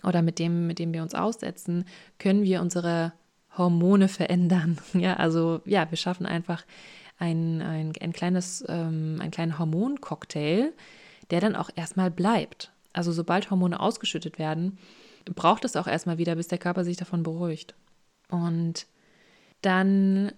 oder 0.04 0.22
mit 0.22 0.40
dem, 0.40 0.68
mit 0.68 0.78
dem 0.78 0.92
wir 0.94 1.02
uns 1.02 1.16
aussetzen, 1.16 1.86
können 2.20 2.44
wir 2.44 2.60
unsere 2.60 3.14
Hormone 3.58 4.10
verändern. 4.10 4.78
Ja, 4.94 5.14
also 5.14 5.62
ja, 5.64 5.90
wir 5.90 5.98
schaffen 5.98 6.26
einfach 6.26 6.66
ein, 7.18 7.62
ein, 7.62 7.94
ein 8.02 8.12
kleines, 8.12 8.66
ähm, 8.68 9.20
einen 9.22 9.32
kleinen 9.32 9.58
Hormoncocktail, 9.58 10.74
der 11.32 11.40
dann 11.40 11.56
auch 11.56 11.70
erstmal 11.78 12.12
bleibt. 12.12 12.74
Also 12.98 13.12
sobald 13.12 13.52
Hormone 13.52 13.80
ausgeschüttet 13.80 14.40
werden, 14.40 14.78
braucht 15.36 15.66
es 15.66 15.76
auch 15.76 15.88
erstmal 15.88 16.18
wieder, 16.18 16.36
bis 16.36 16.48
der 16.48 16.58
Körper 16.58 16.84
sich 16.84 16.98
davon 16.98 17.24
beruhigt. 17.24 17.76
Und 18.30 18.88
dann 19.62 20.32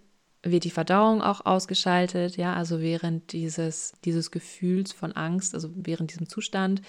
wird 0.44 0.64
die 0.64 0.70
Verdauung 0.70 1.22
auch 1.22 1.46
ausgeschaltet, 1.46 2.38
ja, 2.38 2.54
also 2.54 2.82
während 2.82 3.34
dieses, 3.34 3.94
dieses 4.06 4.32
Gefühls 4.32 4.94
von 4.94 5.12
Angst, 5.14 5.54
also 5.54 5.70
während 5.74 6.12
diesem 6.12 6.30
Zustand, 6.30 6.82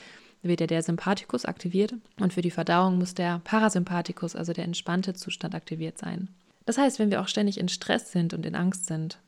wird 0.42 0.60
ja 0.60 0.66
der 0.66 0.82
Sympathikus 0.82 1.44
aktiviert 1.44 1.94
und 2.18 2.32
für 2.32 2.42
die 2.42 2.50
Verdauung 2.50 2.98
muss 2.98 3.14
der 3.14 3.40
Parasympathikus, 3.44 4.36
also 4.36 4.52
der 4.52 4.64
entspannte 4.64 5.14
Zustand, 5.14 5.54
aktiviert 5.54 5.98
sein. 5.98 6.28
Das 6.64 6.78
heißt, 6.78 6.98
wenn 6.98 7.10
wir 7.10 7.20
auch 7.20 7.28
ständig 7.28 7.58
in 7.58 7.68
Stress 7.68 8.12
sind 8.12 8.32
und 8.32 8.46
in 8.46 8.54
Angst 8.54 8.86
sind, 8.86 9.18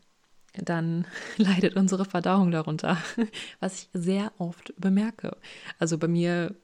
dann 0.54 1.06
leidet 1.36 1.76
unsere 1.76 2.04
Verdauung 2.04 2.50
darunter, 2.50 2.98
was 3.60 3.82
ich 3.82 3.88
sehr 3.92 4.32
oft 4.38 4.74
bemerke. 4.78 5.36
Also 5.78 5.98
bei 5.98 6.08
mir, 6.08 6.54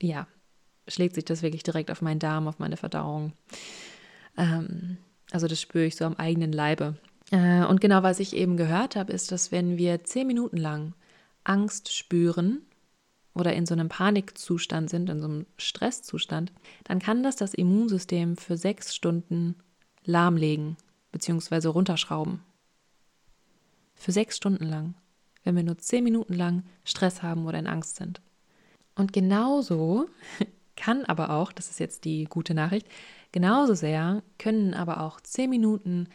ja, 0.00 0.26
schlägt 0.88 1.14
sich 1.14 1.24
das 1.24 1.42
wirklich 1.42 1.62
direkt 1.62 1.90
auf 1.90 2.02
meinen 2.02 2.18
Darm, 2.18 2.48
auf 2.48 2.58
meine 2.58 2.76
Verdauung. 2.76 3.32
Ähm, 4.36 4.98
also 5.30 5.46
das 5.46 5.60
spüre 5.60 5.84
ich 5.84 5.96
so 5.96 6.04
am 6.04 6.16
eigenen 6.16 6.52
Leibe. 6.52 6.96
Äh, 7.30 7.64
und 7.64 7.80
genau 7.80 8.02
was 8.02 8.20
ich 8.20 8.36
eben 8.36 8.56
gehört 8.56 8.96
habe, 8.96 9.12
ist, 9.12 9.32
dass 9.32 9.52
wenn 9.52 9.78
wir 9.78 10.04
zehn 10.04 10.26
Minuten 10.26 10.56
lang 10.56 10.94
Angst 11.44 11.92
spüren 11.92 12.62
oder 13.34 13.54
in 13.54 13.66
so 13.66 13.74
einem 13.74 13.88
Panikzustand 13.88 14.90
sind, 14.90 15.08
in 15.08 15.20
so 15.20 15.26
einem 15.26 15.46
Stresszustand, 15.56 16.52
dann 16.84 16.98
kann 16.98 17.22
das 17.22 17.36
das 17.36 17.54
Immunsystem 17.54 18.36
für 18.36 18.56
sechs 18.56 18.94
Stunden 18.94 19.56
lahmlegen 20.04 20.76
bzw. 21.12 21.68
runterschrauben. 21.68 22.40
Für 24.02 24.10
sechs 24.10 24.36
Stunden 24.36 24.64
lang, 24.64 24.96
wenn 25.44 25.54
wir 25.54 25.62
nur 25.62 25.78
zehn 25.78 26.02
Minuten 26.02 26.34
lang 26.34 26.64
Stress 26.82 27.22
haben 27.22 27.46
oder 27.46 27.60
in 27.60 27.68
Angst 27.68 27.94
sind. 27.94 28.20
Und 28.96 29.12
genauso 29.12 30.08
kann 30.76 31.04
aber 31.04 31.30
auch, 31.30 31.52
das 31.52 31.70
ist 31.70 31.78
jetzt 31.78 32.04
die 32.04 32.24
gute 32.24 32.52
Nachricht, 32.52 32.88
genauso 33.30 33.74
sehr 33.74 34.24
können 34.40 34.74
aber 34.74 35.02
auch 35.02 35.20
zehn 35.20 35.50
Minuten 35.50 36.08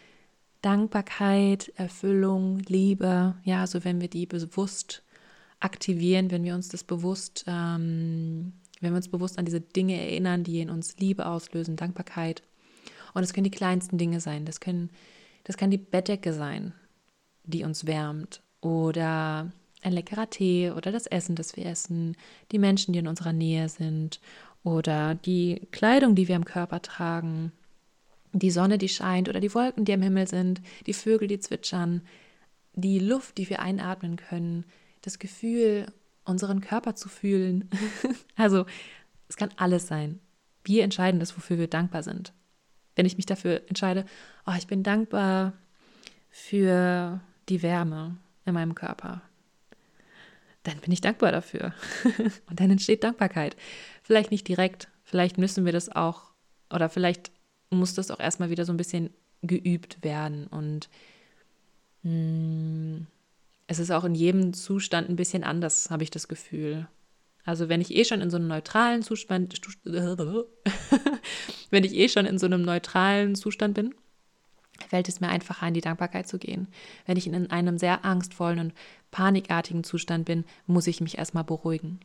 Dankbarkeit, 0.62 1.72
Erfüllung, 1.78 2.60
Liebe, 2.68 3.36
ja, 3.46 3.66
so 3.66 3.86
wenn 3.86 4.02
wir 4.02 4.10
die 4.10 4.26
bewusst 4.26 5.02
aktivieren, 5.62 6.30
wenn 6.30 6.44
wir 6.44 6.56
uns 6.56 6.68
das 6.68 6.84
bewusst, 6.84 7.46
ähm, 7.48 8.52
wenn 8.82 8.92
wir 8.92 8.98
uns 8.98 9.08
bewusst 9.08 9.40
an 9.40 9.46
diese 9.46 9.62
Dinge 9.62 9.98
erinnern, 9.98 10.44
die 10.44 10.60
in 10.60 10.70
uns 10.70 10.98
Liebe 10.98 11.26
auslösen, 11.26 11.78
Dankbarkeit. 11.78 12.44
Und 13.14 13.24
es 13.24 13.32
können 13.32 13.46
die 13.46 13.50
kleinsten 13.50 13.98
Dinge 13.98 14.20
sein. 14.20 14.44
Das 14.44 14.60
können, 14.60 14.90
das 15.46 15.56
kann 15.56 15.72
die 15.72 15.78
Bettdecke 15.78 16.34
sein, 16.34 16.74
die 17.48 17.64
uns 17.64 17.86
wärmt. 17.88 18.42
Oder 18.62 19.52
ein 19.82 19.94
leckerer 19.94 20.30
Tee 20.30 20.72
oder 20.72 20.92
das 20.92 21.08
Essen, 21.08 21.36
das 21.36 21.56
wir 21.56 21.66
essen, 21.66 22.16
die 22.52 22.60
Menschen, 22.60 22.94
die 22.94 23.00
in 23.00 23.08
unserer 23.08 23.34
Nähe 23.34 23.70
sind 23.70 24.20
oder 24.64 25.16
die 25.16 25.68
Kleidung, 25.72 26.16
die 26.16 26.28
wir 26.28 26.36
am 26.36 26.46
Körper 26.46 26.82
tragen, 26.82 27.52
die 28.34 28.52
Sonne, 28.52 28.78
die 28.78 28.90
scheint 28.90 29.30
oder 29.30 29.40
die 29.40 29.54
Wolken, 29.54 29.86
die 29.86 29.94
am 29.94 30.02
Himmel 30.02 30.28
sind, 30.28 30.62
die 30.86 30.94
Vögel, 30.94 31.28
die 31.28 31.40
zwitschern, 31.40 32.02
die 32.74 33.00
Luft, 33.00 33.38
die 33.38 33.50
wir 33.50 33.62
einatmen 33.62 34.18
können, 34.18 34.66
das 35.02 35.20
Gefühl, 35.20 35.88
unseren 36.26 36.62
Körper 36.62 36.96
zu 36.96 37.08
fühlen. 37.08 37.70
also 38.36 38.66
es 39.30 39.38
kann 39.38 39.50
alles 39.56 39.88
sein. 39.88 40.20
Wir 40.64 40.84
entscheiden 40.84 41.20
das, 41.20 41.36
wofür 41.38 41.58
wir 41.58 41.68
dankbar 41.68 42.04
sind. 42.04 42.34
Wenn 42.96 43.06
ich 43.06 43.16
mich 43.16 43.26
dafür 43.26 43.62
entscheide, 43.68 44.06
oh, 44.46 44.54
ich 44.58 44.68
bin 44.68 44.84
dankbar 44.84 45.54
für 46.30 47.22
die 47.50 47.62
Wärme 47.62 48.18
in 48.46 48.54
meinem 48.54 48.76
Körper, 48.76 49.22
dann 50.64 50.80
bin 50.80 50.92
ich 50.92 51.02
dankbar 51.02 51.32
dafür. 51.32 51.74
Und 52.50 52.60
dann 52.60 52.72
entsteht 52.72 53.04
Dankbarkeit. 53.04 53.56
Vielleicht 54.04 54.32
nicht 54.32 54.48
direkt, 54.48 54.90
vielleicht 55.04 55.38
müssen 55.38 55.66
wir 55.66 55.72
das 55.72 55.90
auch, 55.90 56.24
oder 56.74 56.90
vielleicht 56.90 57.32
muss 57.70 57.94
das 57.94 58.12
auch 58.12 58.20
erstmal 58.20 58.50
wieder 58.50 58.66
so 58.66 58.74
ein 58.74 58.78
bisschen 58.78 59.12
geübt 59.42 60.04
werden. 60.04 60.48
Und 60.48 60.90
mh, 62.04 62.12
hm, 62.12 63.08
es 63.68 63.80
ist 63.80 63.92
auch 63.92 64.06
in 64.06 64.16
jedem 64.16 64.54
Zustand 64.54 65.10
ein 65.10 65.18
bisschen 65.18 65.44
anders, 65.44 65.90
habe 65.90 66.04
ich 66.04 66.10
das 66.10 66.28
Gefühl. 66.28 66.88
Also 67.44 67.70
wenn 67.70 67.82
ich 67.82 67.94
eh 67.94 68.04
schon 68.04 68.22
in 68.22 68.30
so 68.30 68.38
einem 68.38 68.48
neutralen 68.48 69.04
Zustand, 69.04 69.62
wenn 71.70 71.84
ich 71.84 71.94
eh 71.94 72.10
schon 72.10 72.26
in 72.26 72.40
so 72.40 72.46
einem 72.46 72.62
neutralen 72.62 73.36
Zustand 73.36 73.74
bin, 73.74 73.94
fällt 74.88 75.10
es 75.10 75.20
mir 75.20 75.30
einfacher, 75.30 75.68
in 75.68 75.74
die 75.74 75.82
Dankbarkeit 75.82 76.28
zu 76.28 76.38
gehen. 76.38 76.68
Wenn 77.06 77.18
ich 77.18 77.28
in 77.28 77.52
einem 77.52 77.78
sehr 77.78 78.06
angstvollen 78.06 78.60
und 78.60 78.74
panikartigen 79.12 79.84
Zustand 79.84 80.26
bin, 80.26 80.46
muss 80.66 80.88
ich 80.88 81.02
mich 81.02 81.18
erstmal 81.18 81.44
beruhigen. 81.44 82.00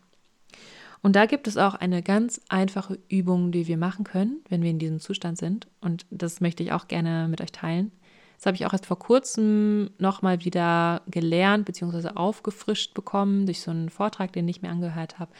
Und 1.03 1.17
da 1.17 1.27
gibt 1.27 1.49
es 1.49 1.57
auch 1.57 1.75
eine 1.75 2.03
ganz 2.03 2.41
einfache 2.49 2.99
Übung, 3.09 3.51
die 3.51 3.67
wir 3.67 3.77
machen 3.77 4.05
können, 4.05 4.41
wenn 4.49 4.63
wir 4.63 4.71
in 4.71 4.79
diesem 4.79 5.01
Zustand 5.01 5.37
sind. 5.37 5.67
Und 5.81 6.07
das 6.11 6.41
möchte 6.41 6.63
ich 6.63 6.73
auch 6.73 6.87
gerne 6.87 7.27
mit 7.29 7.41
euch 7.41 7.51
teilen. 7.51 7.91
Das 8.37 8.47
habe 8.47 8.57
ich 8.57 8.67
auch 8.67 8.73
erst 8.73 8.87
vor 8.87 8.99
kurzem 8.99 9.91
nochmal 9.99 10.45
wieder 10.45 11.03
gelernt 11.09 11.65
bzw. 11.65 12.11
aufgefrischt 12.15 12.95
bekommen 12.95 13.47
durch 13.47 13.61
so 13.61 13.71
einen 13.71 13.89
Vortrag, 13.89 14.33
den 14.33 14.49
ich 14.49 14.63
mir 14.63 14.71
angehört 14.71 15.19
habe. 15.19 15.33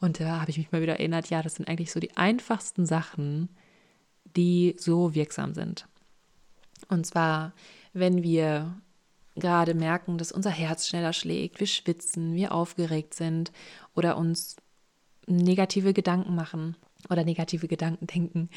Und 0.00 0.20
da 0.20 0.40
habe 0.40 0.50
ich 0.50 0.58
mich 0.58 0.72
mal 0.72 0.82
wieder 0.82 0.94
erinnert, 0.94 1.30
ja, 1.30 1.42
das 1.42 1.54
sind 1.54 1.68
eigentlich 1.68 1.92
so 1.92 2.00
die 2.00 2.16
einfachsten 2.16 2.84
Sachen, 2.84 3.48
die 4.36 4.76
so 4.78 5.14
wirksam 5.14 5.54
sind. 5.54 5.86
Und 6.88 7.06
zwar, 7.06 7.52
wenn 7.92 8.22
wir 8.22 8.80
gerade 9.36 9.74
merken, 9.74 10.18
dass 10.18 10.32
unser 10.32 10.50
Herz 10.50 10.88
schneller 10.88 11.12
schlägt, 11.12 11.60
wir 11.60 11.66
schwitzen, 11.66 12.34
wir 12.34 12.52
aufgeregt 12.52 13.14
sind 13.14 13.52
oder 13.94 14.16
uns 14.16 14.56
negative 15.26 15.92
Gedanken 15.92 16.34
machen 16.34 16.76
oder 17.10 17.24
negative 17.24 17.68
Gedanken 17.68 18.06
denken, 18.06 18.48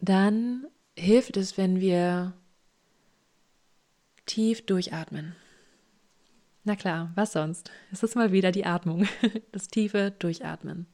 dann 0.00 0.66
hilft 0.96 1.36
es, 1.36 1.56
wenn 1.56 1.80
wir 1.80 2.34
tief 4.26 4.64
durchatmen. 4.64 5.34
Na 6.64 6.76
klar, 6.76 7.10
was 7.14 7.32
sonst? 7.32 7.70
Es 7.90 8.02
ist 8.02 8.16
mal 8.16 8.32
wieder 8.32 8.52
die 8.52 8.66
Atmung, 8.66 9.06
das 9.52 9.68
tiefe 9.68 10.10
Durchatmen. 10.18 10.86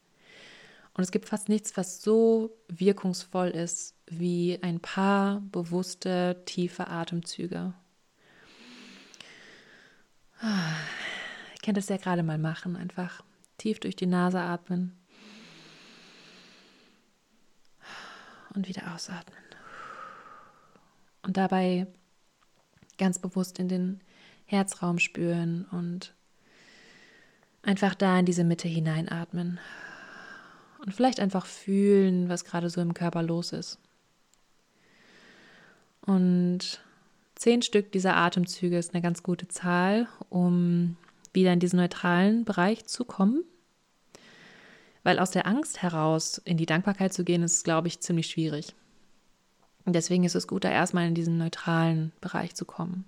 Und 0.97 1.03
es 1.03 1.11
gibt 1.11 1.29
fast 1.29 1.51
nichts, 1.51 1.77
was 1.77 2.01
so 2.01 2.57
wirkungsvoll 2.69 3.49
ist 3.49 3.95
wie 4.07 4.59
ein 4.63 4.81
paar 4.81 5.43
bewusste, 5.53 6.43
tiefe 6.47 6.87
Atemzüge. 6.87 7.75
Ich 11.55 11.63
kann 11.63 11.75
das 11.75 11.91
ja 11.91 11.99
gerade 11.99 12.23
mal 12.23 12.39
machen, 12.39 12.77
einfach 12.77 13.23
Tief 13.59 13.79
durch 13.81 13.97
die 13.97 14.07
Nase 14.07 14.41
atmen. 14.41 14.97
Und 18.55 18.67
wieder 18.67 18.95
ausatmen. 18.95 19.43
Und 21.23 21.37
dabei 21.37 21.87
ganz 22.97 23.19
bewusst 23.19 23.59
in 23.59 23.69
den 23.69 24.01
Herzraum 24.47 24.99
spüren 24.99 25.67
und 25.71 26.15
einfach 27.61 27.95
da 27.95 28.19
in 28.19 28.25
diese 28.25 28.45
Mitte 28.45 28.69
hineinatmen. 28.69 29.61
Und 30.87 30.93
vielleicht 30.93 31.19
einfach 31.19 31.47
fühlen, 31.47 32.29
was 32.29 32.45
gerade 32.45 32.71
so 32.71 32.81
im 32.81 32.95
Körper 32.95 33.23
los 33.23 33.53
ist. 33.53 33.79
Und 36.03 36.81
zehn 37.35 37.61
Stück 37.63 37.91
dieser 37.91 38.17
Atemzüge 38.17 38.79
ist 38.79 38.95
eine 38.95 39.03
ganz 39.03 39.25
gute 39.25 39.49
Zahl, 39.49 40.07
um 40.29 40.97
wieder 41.33 41.53
in 41.53 41.59
diesen 41.59 41.81
neutralen 41.81 42.45
Bereich 42.45 42.87
zu 42.87 43.05
kommen. 43.05 43.43
Weil 45.03 45.19
aus 45.19 45.33
der 45.33 45.47
Angst 45.47 45.83
heraus 45.83 46.41
in 46.45 46.57
die 46.57 46.67
Dankbarkeit 46.67 47.13
zu 47.13 47.25
gehen, 47.25 47.43
ist, 47.43 47.65
glaube 47.65 47.89
ich, 47.89 48.01
ziemlich 48.01 48.29
schwierig. 48.29 48.73
Und 49.85 49.95
deswegen 49.95 50.23
ist 50.23 50.37
es 50.37 50.47
gut, 50.47 50.63
da 50.63 50.71
erstmal 50.71 51.09
in 51.09 51.15
diesen 51.15 51.37
neutralen 51.37 52.13
Bereich 52.21 52.55
zu 52.55 52.65
kommen. 52.65 53.05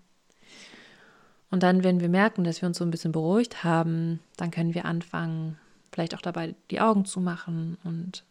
Und 1.50 1.62
dann, 1.62 1.84
wenn 1.84 2.00
wir 2.00 2.08
merken, 2.08 2.42
dass 2.42 2.60
wir 2.60 2.66
uns 2.66 2.78
so 2.78 2.84
ein 2.84 2.90
bisschen 2.90 3.12
beruhigt 3.12 3.62
haben, 3.62 4.18
dann 4.36 4.50
können 4.50 4.74
wir 4.74 4.84
anfangen, 4.84 5.58
vielleicht 5.98 6.14
auch 6.14 6.22
dabei 6.22 6.54
die 6.70 6.80
Augen 6.80 7.04
zu 7.04 7.20
machen 7.20 7.76
und 7.84 8.24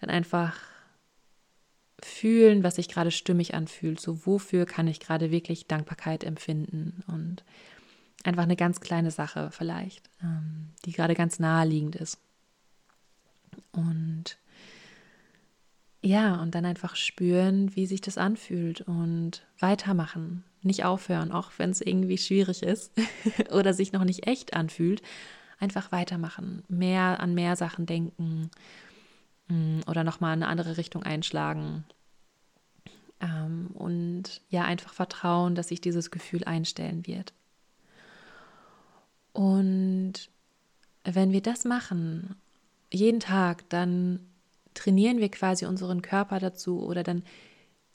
dann 0.00 0.10
einfach 0.10 0.58
fühlen, 2.02 2.64
was 2.64 2.76
sich 2.76 2.88
gerade 2.88 3.10
stimmig 3.10 3.54
anfühlt. 3.54 4.00
So, 4.00 4.26
wofür 4.26 4.66
kann 4.66 4.88
ich 4.88 5.00
gerade 5.00 5.30
wirklich 5.30 5.68
Dankbarkeit 5.68 6.24
empfinden? 6.24 7.04
Und 7.06 7.44
Einfach 8.24 8.44
eine 8.44 8.56
ganz 8.56 8.80
kleine 8.80 9.10
Sache 9.10 9.50
vielleicht, 9.50 10.08
ähm, 10.22 10.68
die 10.84 10.92
gerade 10.92 11.14
ganz 11.14 11.40
naheliegend 11.40 11.96
ist. 11.96 12.18
Und 13.72 14.38
ja, 16.02 16.40
und 16.40 16.54
dann 16.54 16.64
einfach 16.64 16.94
spüren, 16.94 17.74
wie 17.74 17.86
sich 17.86 18.00
das 18.00 18.18
anfühlt 18.18 18.82
und 18.82 19.44
weitermachen. 19.58 20.44
Nicht 20.62 20.84
aufhören, 20.84 21.32
auch 21.32 21.50
wenn 21.58 21.70
es 21.70 21.80
irgendwie 21.80 22.18
schwierig 22.18 22.62
ist 22.62 22.92
oder 23.50 23.74
sich 23.74 23.92
noch 23.92 24.04
nicht 24.04 24.26
echt 24.28 24.54
anfühlt. 24.54 25.02
Einfach 25.62 25.92
weitermachen, 25.92 26.64
mehr 26.68 27.20
an 27.20 27.34
mehr 27.34 27.54
Sachen 27.54 27.86
denken 27.86 28.50
mm, 29.46 29.82
oder 29.86 30.02
nochmal 30.02 30.32
eine 30.32 30.48
andere 30.48 30.76
Richtung 30.76 31.04
einschlagen. 31.04 31.84
Ähm, 33.20 33.68
und 33.74 34.40
ja, 34.48 34.64
einfach 34.64 34.92
vertrauen, 34.92 35.54
dass 35.54 35.68
sich 35.68 35.80
dieses 35.80 36.10
Gefühl 36.10 36.42
einstellen 36.42 37.06
wird. 37.06 37.32
Und 39.32 40.14
wenn 41.04 41.30
wir 41.30 41.42
das 41.42 41.64
machen 41.64 42.34
jeden 42.92 43.20
Tag, 43.20 43.68
dann 43.70 44.18
trainieren 44.74 45.18
wir 45.18 45.30
quasi 45.30 45.64
unseren 45.64 46.02
Körper 46.02 46.40
dazu 46.40 46.84
oder 46.84 47.04
dann, 47.04 47.22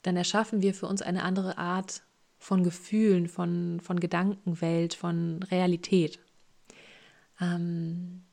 dann 0.02 0.16
erschaffen 0.16 0.62
wir 0.62 0.72
für 0.72 0.86
uns 0.86 1.02
eine 1.02 1.22
andere 1.22 1.58
Art 1.58 2.00
von 2.38 2.64
Gefühlen, 2.64 3.28
von, 3.28 3.78
von 3.80 4.00
Gedankenwelt, 4.00 4.94
von 4.94 5.42
Realität. 5.42 6.18
Ähm, 7.40 8.24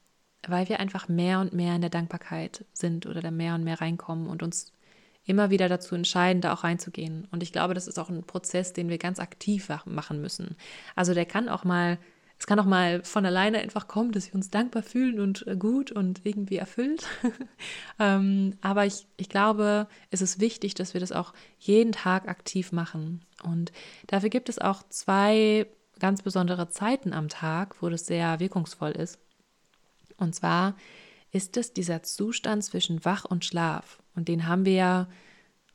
weil 0.48 0.70
wir 0.70 0.80
einfach 0.80 1.08
mehr 1.08 1.40
und 1.40 1.54
mehr 1.54 1.76
in 1.76 1.82
der 1.82 1.90
Dankbarkeit 1.90 2.66
sind 2.74 3.08
oder 3.08 3.22
da 3.22 3.32
mehr 3.32 3.56
und 3.56 3.64
mehr 3.64 3.82
reinkommen 3.82 4.28
und 4.28 4.44
uns 4.44 4.72
immer 5.26 5.50
wieder 5.50 5.68
dazu 5.70 5.96
entscheiden, 5.96 6.42
da 6.42 6.54
auch 6.54 6.64
reinzugehen. 6.64 7.28
Und 7.32 7.42
ich 7.42 7.52
glaube, 7.52 7.74
das 7.74 7.88
ist 7.88 7.98
auch 7.98 8.10
ein 8.10 8.24
Prozess, 8.24 8.74
den 8.74 8.90
wir 8.90 9.00
ganz 9.00 9.20
aktiv 9.20 9.70
machen 9.86 10.22
müssen. 10.22 10.56
Also 10.96 11.16
der 11.16 11.26
kann 11.26 11.50
auch 11.50 11.64
mal 11.64 11.98
es 12.38 12.48
kann 12.48 12.60
auch 12.60 12.66
mal 12.66 13.02
von 13.04 13.26
alleine 13.26 13.60
einfach 13.60 13.88
kommen, 13.88 14.12
dass 14.12 14.28
wir 14.28 14.36
uns 14.36 14.50
dankbar 14.50 14.84
fühlen 14.84 15.20
und 15.20 15.48
äh, 15.48 15.56
gut 15.56 15.92
und 15.92 16.26
irgendwie 16.26 16.58
erfüllt. 16.58 17.08
ähm, 18.00 18.58
aber 18.62 18.86
ich, 18.86 19.08
ich 19.18 19.30
glaube, 19.30 19.88
es 20.12 20.22
ist 20.22 20.40
wichtig, 20.40 20.74
dass 20.74 20.94
wir 20.94 21.02
das 21.02 21.12
auch 21.12 21.34
jeden 21.60 21.94
Tag 21.94 22.28
aktiv 22.28 22.72
machen. 22.72 23.24
Und 23.44 23.72
dafür 24.08 24.30
gibt 24.30 24.50
es 24.50 24.60
auch 24.60 24.84
zwei 24.90 25.68
ganz 26.00 26.22
besondere 26.22 26.70
Zeiten 26.70 27.14
am 27.14 27.30
Tag, 27.30 27.82
wo 27.82 27.90
das 27.90 28.06
sehr 28.06 28.40
wirkungsvoll 28.40 28.92
ist. 28.92 29.20
Und 30.18 30.36
zwar 30.36 30.76
ist 31.32 31.58
es 31.58 31.74
dieser 31.74 32.04
Zustand 32.04 32.64
zwischen 32.64 33.04
Wach 33.06 33.26
und 33.26 33.46
Schlaf. 33.46 34.02
Und 34.16 34.28
den 34.28 34.48
haben 34.48 34.66
wir 34.66 34.74
ja 34.74 35.08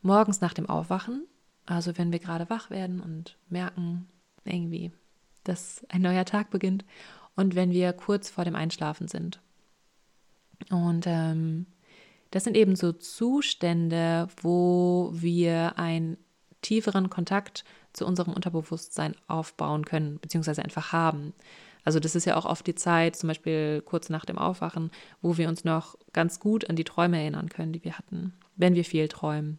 morgens 0.01 0.41
nach 0.41 0.53
dem 0.53 0.67
Aufwachen. 0.67 1.27
Also 1.65 1.97
wenn 1.97 2.11
wir 2.11 2.19
gerade 2.19 2.49
wach 2.49 2.69
werden 2.69 2.99
und 2.99 3.37
merken, 3.49 4.07
irgendwie 4.43 4.91
dass 5.43 5.85
ein 5.89 6.01
neuer 6.01 6.25
Tag 6.25 6.49
beginnt 6.49 6.85
und 7.35 7.55
wenn 7.55 7.71
wir 7.71 7.93
kurz 7.93 8.29
vor 8.29 8.45
dem 8.45 8.55
Einschlafen 8.55 9.07
sind. 9.07 9.39
Und 10.69 11.05
ähm, 11.07 11.65
das 12.29 12.43
sind 12.43 12.55
eben 12.55 12.75
so 12.75 12.91
Zustände, 12.91 14.27
wo 14.41 15.09
wir 15.13 15.77
einen 15.77 16.17
tieferen 16.61 17.09
Kontakt 17.09 17.63
zu 17.93 18.05
unserem 18.05 18.33
Unterbewusstsein 18.33 19.15
aufbauen 19.27 19.85
können, 19.85 20.19
beziehungsweise 20.19 20.63
einfach 20.63 20.91
haben. 20.91 21.33
Also 21.83 21.99
das 21.99 22.15
ist 22.15 22.25
ja 22.25 22.35
auch 22.35 22.45
oft 22.45 22.65
die 22.67 22.75
Zeit, 22.75 23.15
zum 23.15 23.27
Beispiel 23.27 23.81
kurz 23.81 24.09
nach 24.09 24.25
dem 24.25 24.37
Aufwachen, 24.37 24.91
wo 25.21 25.37
wir 25.37 25.49
uns 25.49 25.63
noch 25.63 25.95
ganz 26.13 26.39
gut 26.39 26.69
an 26.69 26.75
die 26.75 26.83
Träume 26.83 27.19
erinnern 27.19 27.49
können, 27.49 27.73
die 27.73 27.83
wir 27.83 27.97
hatten, 27.97 28.33
wenn 28.55 28.75
wir 28.75 28.85
viel 28.85 29.07
träumen 29.07 29.57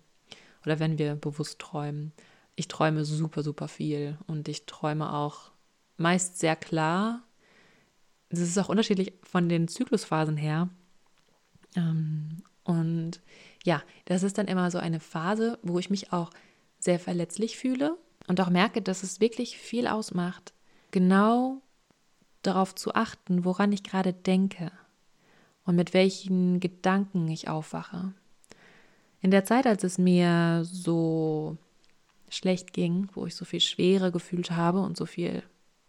oder 0.64 0.78
wenn 0.78 0.98
wir 0.98 1.16
bewusst 1.16 1.58
träumen. 1.58 2.12
Ich 2.54 2.68
träume 2.68 3.04
super, 3.04 3.42
super 3.42 3.66
viel 3.66 4.18
und 4.26 4.48
ich 4.48 4.66
träume 4.66 5.12
auch 5.12 5.50
meist 5.96 6.38
sehr 6.38 6.54
klar. 6.54 7.22
Das 8.30 8.40
ist 8.40 8.58
auch 8.58 8.68
unterschiedlich 8.68 9.12
von 9.22 9.48
den 9.48 9.68
Zyklusphasen 9.68 10.36
her. 10.36 10.68
Ähm, 11.76 12.42
und 12.64 13.20
ja, 13.64 13.82
das 14.04 14.22
ist 14.22 14.38
dann 14.38 14.46
immer 14.46 14.70
so 14.70 14.78
eine 14.78 15.00
Phase, 15.00 15.58
wo 15.62 15.78
ich 15.78 15.90
mich 15.90 16.12
auch 16.12 16.30
sehr 16.78 17.00
verletzlich 17.00 17.56
fühle 17.56 17.96
und 18.29 18.41
auch 18.41 18.50
merke, 18.50 18.83
dass 18.83 19.02
es 19.02 19.21
wirklich 19.21 19.59
viel 19.59 19.87
ausmacht, 19.87 20.52
genau 20.91 21.61
darauf 22.43 22.75
zu 22.75 22.95
achten, 22.95 23.45
woran 23.45 23.73
ich 23.73 23.83
gerade 23.83 24.12
denke 24.12 24.73
und 25.64 25.76
mit 25.76 25.95
welchen 25.95 26.61
Gedanken 26.61 27.29
ich 27.29 27.49
aufwache. 27.49 28.12
In 29.21 29.31
der 29.31 29.45
Zeit, 29.45 29.67
als 29.67 29.85
es 29.85 29.99
mir 29.99 30.62
so 30.64 31.57
schlecht 32.29 32.73
ging, 32.73 33.09
wo 33.12 33.26
ich 33.26 33.37
so 33.37 33.45
viel 33.45 33.61
Schwere 33.61 34.11
gefühlt 34.11 34.50
habe 34.50 34.81
und 34.81 34.97
so 34.97 35.07
viel 35.07 35.43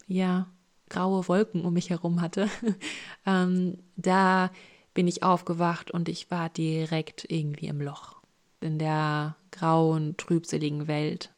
ja, 0.08 0.48
graue 0.90 1.28
Wolken 1.28 1.66
um 1.66 1.74
mich 1.74 1.90
herum 1.90 2.22
hatte, 2.22 2.50
ähm, 3.26 3.80
da 3.96 4.52
bin 4.94 5.08
ich 5.08 5.24
aufgewacht 5.24 5.90
und 5.90 6.10
ich 6.10 6.30
war 6.30 6.50
direkt 6.50 7.26
irgendwie 7.30 7.68
im 7.68 7.82
Loch, 7.82 8.18
in 8.62 8.78
der 8.78 9.36
grauen, 9.52 10.16
trübseligen 10.18 10.88
Welt. 10.88 11.33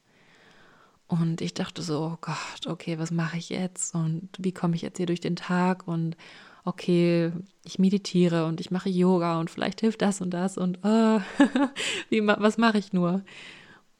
Und 1.07 1.41
ich 1.41 1.53
dachte 1.53 1.81
so, 1.81 2.13
oh 2.13 2.17
Gott, 2.19 2.67
okay, 2.67 2.97
was 2.97 3.11
mache 3.11 3.37
ich 3.37 3.49
jetzt? 3.49 3.93
Und 3.93 4.29
wie 4.39 4.51
komme 4.51 4.75
ich 4.75 4.81
jetzt 4.81 4.97
hier 4.97 5.05
durch 5.05 5.21
den 5.21 5.35
Tag? 5.35 5.87
Und 5.87 6.17
okay, 6.63 7.31
ich 7.63 7.77
meditiere 7.79 8.45
und 8.45 8.59
ich 8.59 8.71
mache 8.71 8.89
Yoga 8.89 9.39
und 9.39 9.51
vielleicht 9.51 9.81
hilft 9.81 10.01
das 10.01 10.19
und 10.19 10.31
das 10.31 10.57
und 10.57 10.79
oh, 10.83 11.21
wie, 12.09 12.25
was 12.25 12.57
mache 12.57 12.79
ich 12.79 12.91
nur? 12.91 13.23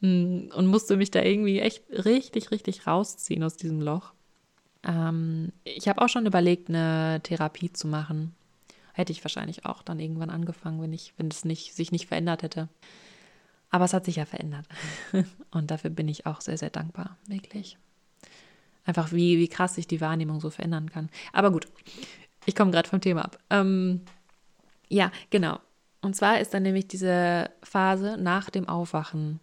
Hm, 0.02 0.52
und 0.54 0.68
musste 0.68 0.98
mich 0.98 1.12
da 1.12 1.22
irgendwie 1.22 1.60
echt 1.60 1.84
richtig, 1.92 2.52
richtig 2.52 2.88
rausziehen 2.88 3.44
aus 3.44 3.56
diesem 3.56 3.82
Loch. 3.82 4.14
Ähm, 4.84 5.52
ich 5.64 5.88
habe 5.88 6.02
auch 6.02 6.10
schon 6.10 6.26
überlegt, 6.26 6.70
eine 6.70 7.22
Therapie 7.24 7.72
zu 7.72 7.88
machen. 7.88 8.36
Hätte 8.94 9.12
ich 9.12 9.24
wahrscheinlich 9.24 9.66
auch 9.66 9.84
dann 9.84 10.00
irgendwann 10.00 10.30
angefangen, 10.30 10.82
wenn 10.82 10.94
ich, 10.94 11.14
wenn 11.18 11.28
es 11.28 11.46
nicht, 11.46 11.76
sich 11.76 11.92
nicht 11.92 12.08
verändert 12.08 12.44
hätte. 12.44 12.70
Aber 13.76 13.84
es 13.84 13.94
hat 13.94 14.06
sich 14.06 14.16
ja 14.16 14.24
verändert. 14.24 14.66
Und 15.52 15.70
dafür 15.70 15.90
bin 15.90 16.08
ich 16.08 16.26
auch 16.26 16.40
sehr, 16.40 16.58
sehr 16.58 16.70
dankbar, 16.70 17.18
wirklich. 17.28 17.78
Einfach 18.86 19.12
wie, 19.12 19.38
wie 19.38 19.50
krass 19.50 19.76
sich 19.76 19.86
die 19.86 20.00
Wahrnehmung 20.00 20.40
so 20.40 20.50
verändern 20.50 20.90
kann. 20.90 21.10
Aber 21.34 21.52
gut, 21.52 21.68
ich 22.46 22.56
komme 22.56 22.72
gerade 22.72 22.88
vom 22.88 23.02
Thema 23.02 23.26
ab. 23.26 23.38
Ähm, 23.50 24.00
ja, 24.88 25.12
genau. 25.30 25.60
Und 26.02 26.16
zwar 26.16 26.40
ist 26.40 26.54
dann 26.54 26.64
nämlich 26.64 26.88
diese 26.88 27.50
Phase 27.64 28.16
nach 28.18 28.50
dem 28.50 28.70
Aufwachen 28.70 29.42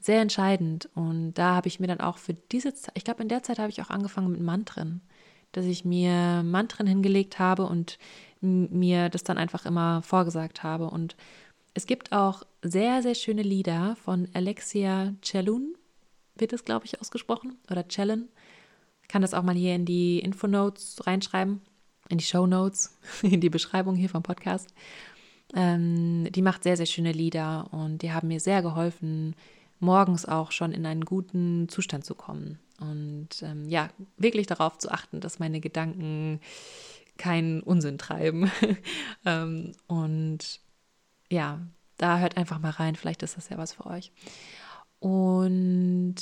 sehr 0.00 0.22
entscheidend. 0.22 0.88
Und 0.94 1.34
da 1.34 1.54
habe 1.54 1.68
ich 1.68 1.78
mir 1.78 1.86
dann 1.86 2.00
auch 2.00 2.16
für 2.16 2.32
diese 2.32 2.72
Zeit, 2.72 2.96
ich 2.96 3.04
glaube, 3.04 3.20
in 3.20 3.28
der 3.28 3.42
Zeit 3.42 3.58
habe 3.58 3.68
ich 3.68 3.82
auch 3.82 3.90
angefangen 3.90 4.32
mit 4.32 4.40
Mantren, 4.40 5.02
dass 5.52 5.66
ich 5.66 5.84
mir 5.84 6.42
Mantren 6.42 6.86
hingelegt 6.86 7.38
habe 7.38 7.66
und 7.66 7.98
mir 8.40 9.10
das 9.10 9.24
dann 9.24 9.36
einfach 9.36 9.66
immer 9.66 10.00
vorgesagt 10.00 10.62
habe. 10.62 10.88
Und 10.88 11.16
es 11.74 11.86
gibt 11.86 12.12
auch 12.12 12.44
sehr, 12.62 13.02
sehr 13.02 13.14
schöne 13.14 13.42
Lieder 13.42 13.96
von 13.96 14.28
Alexia 14.32 15.12
Cellun, 15.22 15.74
wird 16.36 16.52
es, 16.52 16.64
glaube 16.64 16.86
ich, 16.86 17.00
ausgesprochen, 17.00 17.58
oder 17.70 17.88
Cellen. 17.88 18.28
Kann 19.08 19.22
das 19.22 19.34
auch 19.34 19.42
mal 19.42 19.54
hier 19.54 19.74
in 19.74 19.84
die 19.84 20.20
Infonotes 20.20 21.06
reinschreiben, 21.06 21.60
in 22.08 22.18
die 22.18 22.24
Show 22.24 22.46
Notes, 22.46 22.96
in 23.22 23.40
die 23.40 23.50
Beschreibung 23.50 23.96
hier 23.96 24.08
vom 24.08 24.22
Podcast. 24.22 24.72
Ähm, 25.54 26.28
die 26.30 26.42
macht 26.42 26.62
sehr, 26.62 26.76
sehr 26.76 26.86
schöne 26.86 27.12
Lieder 27.12 27.68
und 27.72 28.02
die 28.02 28.12
haben 28.12 28.28
mir 28.28 28.40
sehr 28.40 28.62
geholfen, 28.62 29.34
morgens 29.80 30.24
auch 30.26 30.52
schon 30.52 30.72
in 30.72 30.86
einen 30.86 31.04
guten 31.04 31.68
Zustand 31.68 32.04
zu 32.04 32.14
kommen. 32.14 32.58
Und 32.80 33.42
ähm, 33.42 33.68
ja, 33.68 33.90
wirklich 34.16 34.46
darauf 34.46 34.78
zu 34.78 34.90
achten, 34.90 35.20
dass 35.20 35.38
meine 35.38 35.60
Gedanken 35.60 36.40
keinen 37.18 37.62
Unsinn 37.62 37.98
treiben. 37.98 38.50
ähm, 39.26 39.72
und 39.86 40.60
ja, 41.34 41.60
da 41.98 42.18
hört 42.18 42.36
einfach 42.36 42.58
mal 42.60 42.70
rein, 42.70 42.96
vielleicht 42.96 43.22
ist 43.22 43.36
das 43.36 43.48
ja 43.48 43.58
was 43.58 43.72
für 43.72 43.86
euch. 43.86 44.12
Und 45.00 46.14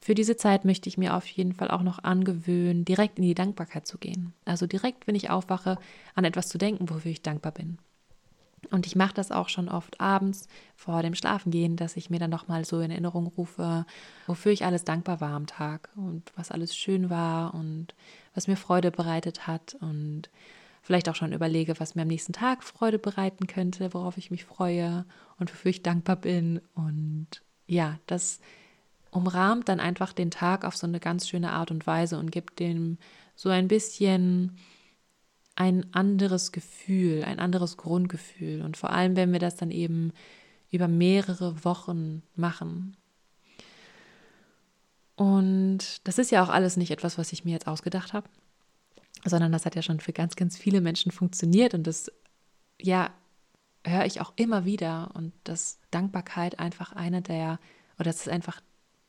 für 0.00 0.14
diese 0.14 0.36
Zeit 0.36 0.64
möchte 0.64 0.88
ich 0.88 0.98
mir 0.98 1.14
auf 1.14 1.26
jeden 1.26 1.52
Fall 1.52 1.70
auch 1.70 1.82
noch 1.82 2.02
angewöhnen, 2.02 2.84
direkt 2.84 3.18
in 3.18 3.24
die 3.24 3.34
Dankbarkeit 3.34 3.86
zu 3.86 3.98
gehen. 3.98 4.32
Also 4.44 4.66
direkt, 4.66 5.06
wenn 5.06 5.14
ich 5.14 5.30
aufwache, 5.30 5.78
an 6.14 6.24
etwas 6.24 6.48
zu 6.48 6.58
denken, 6.58 6.88
wofür 6.88 7.10
ich 7.10 7.22
dankbar 7.22 7.52
bin. 7.52 7.78
Und 8.70 8.86
ich 8.86 8.96
mache 8.96 9.14
das 9.14 9.30
auch 9.30 9.48
schon 9.48 9.68
oft 9.68 10.00
abends 10.00 10.46
vor 10.76 11.02
dem 11.02 11.14
Schlafengehen, 11.14 11.76
dass 11.76 11.96
ich 11.96 12.10
mir 12.10 12.18
dann 12.18 12.30
nochmal 12.30 12.64
so 12.64 12.80
in 12.80 12.90
Erinnerung 12.90 13.26
rufe, 13.26 13.86
wofür 14.26 14.52
ich 14.52 14.64
alles 14.64 14.84
dankbar 14.84 15.20
war 15.20 15.32
am 15.32 15.46
Tag 15.46 15.88
und 15.96 16.30
was 16.36 16.50
alles 16.50 16.76
schön 16.76 17.10
war 17.10 17.54
und 17.54 17.94
was 18.34 18.48
mir 18.48 18.56
Freude 18.56 18.90
bereitet 18.90 19.46
hat 19.46 19.76
und 19.80 20.30
vielleicht 20.82 21.08
auch 21.08 21.14
schon 21.14 21.32
überlege, 21.32 21.78
was 21.78 21.94
mir 21.94 22.02
am 22.02 22.08
nächsten 22.08 22.32
Tag 22.32 22.62
Freude 22.64 22.98
bereiten 22.98 23.46
könnte, 23.46 23.92
worauf 23.92 24.16
ich 24.16 24.30
mich 24.30 24.44
freue 24.44 25.04
und 25.38 25.52
wofür 25.52 25.70
ich 25.70 25.82
dankbar 25.82 26.16
bin. 26.16 26.60
Und 26.74 27.28
ja, 27.66 27.98
das 28.06 28.40
umrahmt 29.10 29.68
dann 29.68 29.80
einfach 29.80 30.12
den 30.12 30.30
Tag 30.30 30.64
auf 30.64 30.76
so 30.76 30.86
eine 30.86 31.00
ganz 31.00 31.28
schöne 31.28 31.52
Art 31.52 31.70
und 31.70 31.86
Weise 31.86 32.18
und 32.18 32.30
gibt 32.30 32.60
dem 32.60 32.98
so 33.34 33.48
ein 33.48 33.68
bisschen 33.68 34.56
ein 35.56 35.92
anderes 35.92 36.52
Gefühl, 36.52 37.24
ein 37.24 37.38
anderes 37.38 37.76
Grundgefühl. 37.76 38.62
Und 38.62 38.76
vor 38.76 38.90
allem, 38.90 39.16
wenn 39.16 39.32
wir 39.32 39.40
das 39.40 39.56
dann 39.56 39.70
eben 39.70 40.12
über 40.70 40.88
mehrere 40.88 41.64
Wochen 41.64 42.22
machen. 42.36 42.96
Und 45.16 46.06
das 46.08 46.18
ist 46.18 46.30
ja 46.30 46.42
auch 46.42 46.48
alles 46.48 46.76
nicht 46.76 46.90
etwas, 46.90 47.18
was 47.18 47.32
ich 47.32 47.44
mir 47.44 47.50
jetzt 47.50 47.66
ausgedacht 47.66 48.12
habe, 48.12 48.28
sondern 49.24 49.52
das 49.52 49.66
hat 49.66 49.76
ja 49.76 49.82
schon 49.82 50.00
für 50.00 50.12
ganz, 50.12 50.36
ganz 50.36 50.56
viele 50.56 50.80
Menschen 50.80 51.12
funktioniert. 51.12 51.74
Und 51.74 51.86
das, 51.86 52.10
ja, 52.80 53.10
höre 53.86 54.04
ich 54.04 54.20
auch 54.20 54.32
immer 54.36 54.64
wieder. 54.64 55.10
Und 55.14 55.32
dass 55.44 55.78
Dankbarkeit 55.90 56.58
einfach 56.58 56.92
eine 56.92 57.22
der, 57.22 57.58
oder 57.96 58.04
das 58.04 58.20
ist 58.20 58.28
einfach 58.28 58.60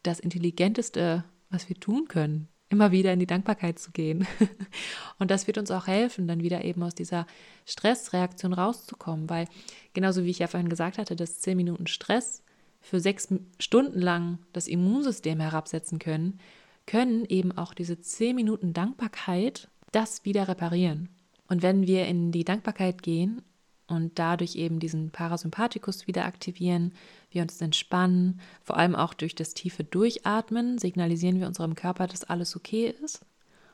das 0.04 0.20
Intelligenteste, 0.20 1.24
was 1.50 1.70
wir 1.70 1.80
tun 1.80 2.08
können 2.08 2.48
immer 2.72 2.92
wieder 2.92 3.12
in 3.12 3.20
die 3.20 3.28
Dankbarkeit 3.28 3.78
zu 3.78 3.92
gehen. 3.92 4.26
Und 5.20 5.30
das 5.30 5.46
wird 5.46 5.58
uns 5.58 5.70
auch 5.72 5.88
helfen, 5.88 6.28
dann 6.28 6.42
wieder 6.42 6.64
eben 6.64 6.82
aus 6.82 6.96
dieser 6.96 7.28
Stressreaktion 7.66 8.54
rauszukommen, 8.54 9.30
weil 9.30 9.48
genauso 9.94 10.24
wie 10.24 10.30
ich 10.30 10.40
ja 10.40 10.48
vorhin 10.48 10.70
gesagt 10.70 10.98
hatte, 10.98 11.16
dass 11.16 11.40
zehn 11.40 11.58
Minuten 11.58 11.88
Stress 11.88 12.44
für 12.80 13.00
sechs 13.00 13.28
Stunden 13.60 14.00
lang 14.00 14.40
das 14.54 14.68
Immunsystem 14.68 15.40
herabsetzen 15.40 16.00
können, 16.00 16.40
können 16.88 17.26
eben 17.26 17.52
auch 17.52 17.74
diese 17.74 18.00
zehn 18.00 18.36
Minuten 18.36 18.74
Dankbarkeit 18.74 19.70
das 19.92 20.26
wieder 20.26 20.48
reparieren. 20.48 21.10
Und 21.48 21.62
wenn 21.62 21.86
wir 21.86 22.06
in 22.08 22.32
die 22.32 22.46
Dankbarkeit 22.46 23.04
gehen 23.04 23.42
und 23.88 24.18
dadurch 24.18 24.56
eben 24.56 24.80
diesen 24.80 25.12
Parasympathikus 25.12 26.08
wieder 26.08 26.26
aktivieren, 26.26 26.94
wir 27.30 27.42
uns 27.42 27.60
entspannen, 27.60 28.40
vor 28.64 28.78
allem 28.78 28.96
auch 28.96 29.14
durch 29.14 29.36
das 29.36 29.54
tiefe 29.54 29.84
Durchatmen 29.84 30.78
signalisieren 30.78 31.40
wir 31.40 31.48
unserem 31.48 31.76
Körper, 31.76 32.08
dass 32.08 32.24
alles 32.24 32.56
okay 32.56 32.94
ist 33.04 33.26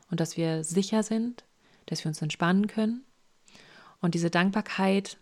und 0.10 0.19
dass 0.19 0.38
wir 0.38 0.63
sicher 0.63 1.03
sind, 1.03 1.43
dass 1.86 2.03
wir 2.03 2.10
uns 2.10 2.21
entspannen 2.21 2.67
können. 2.67 3.03
Und 4.01 4.15
diese 4.15 4.30
Dankbarkeit, 4.30 5.17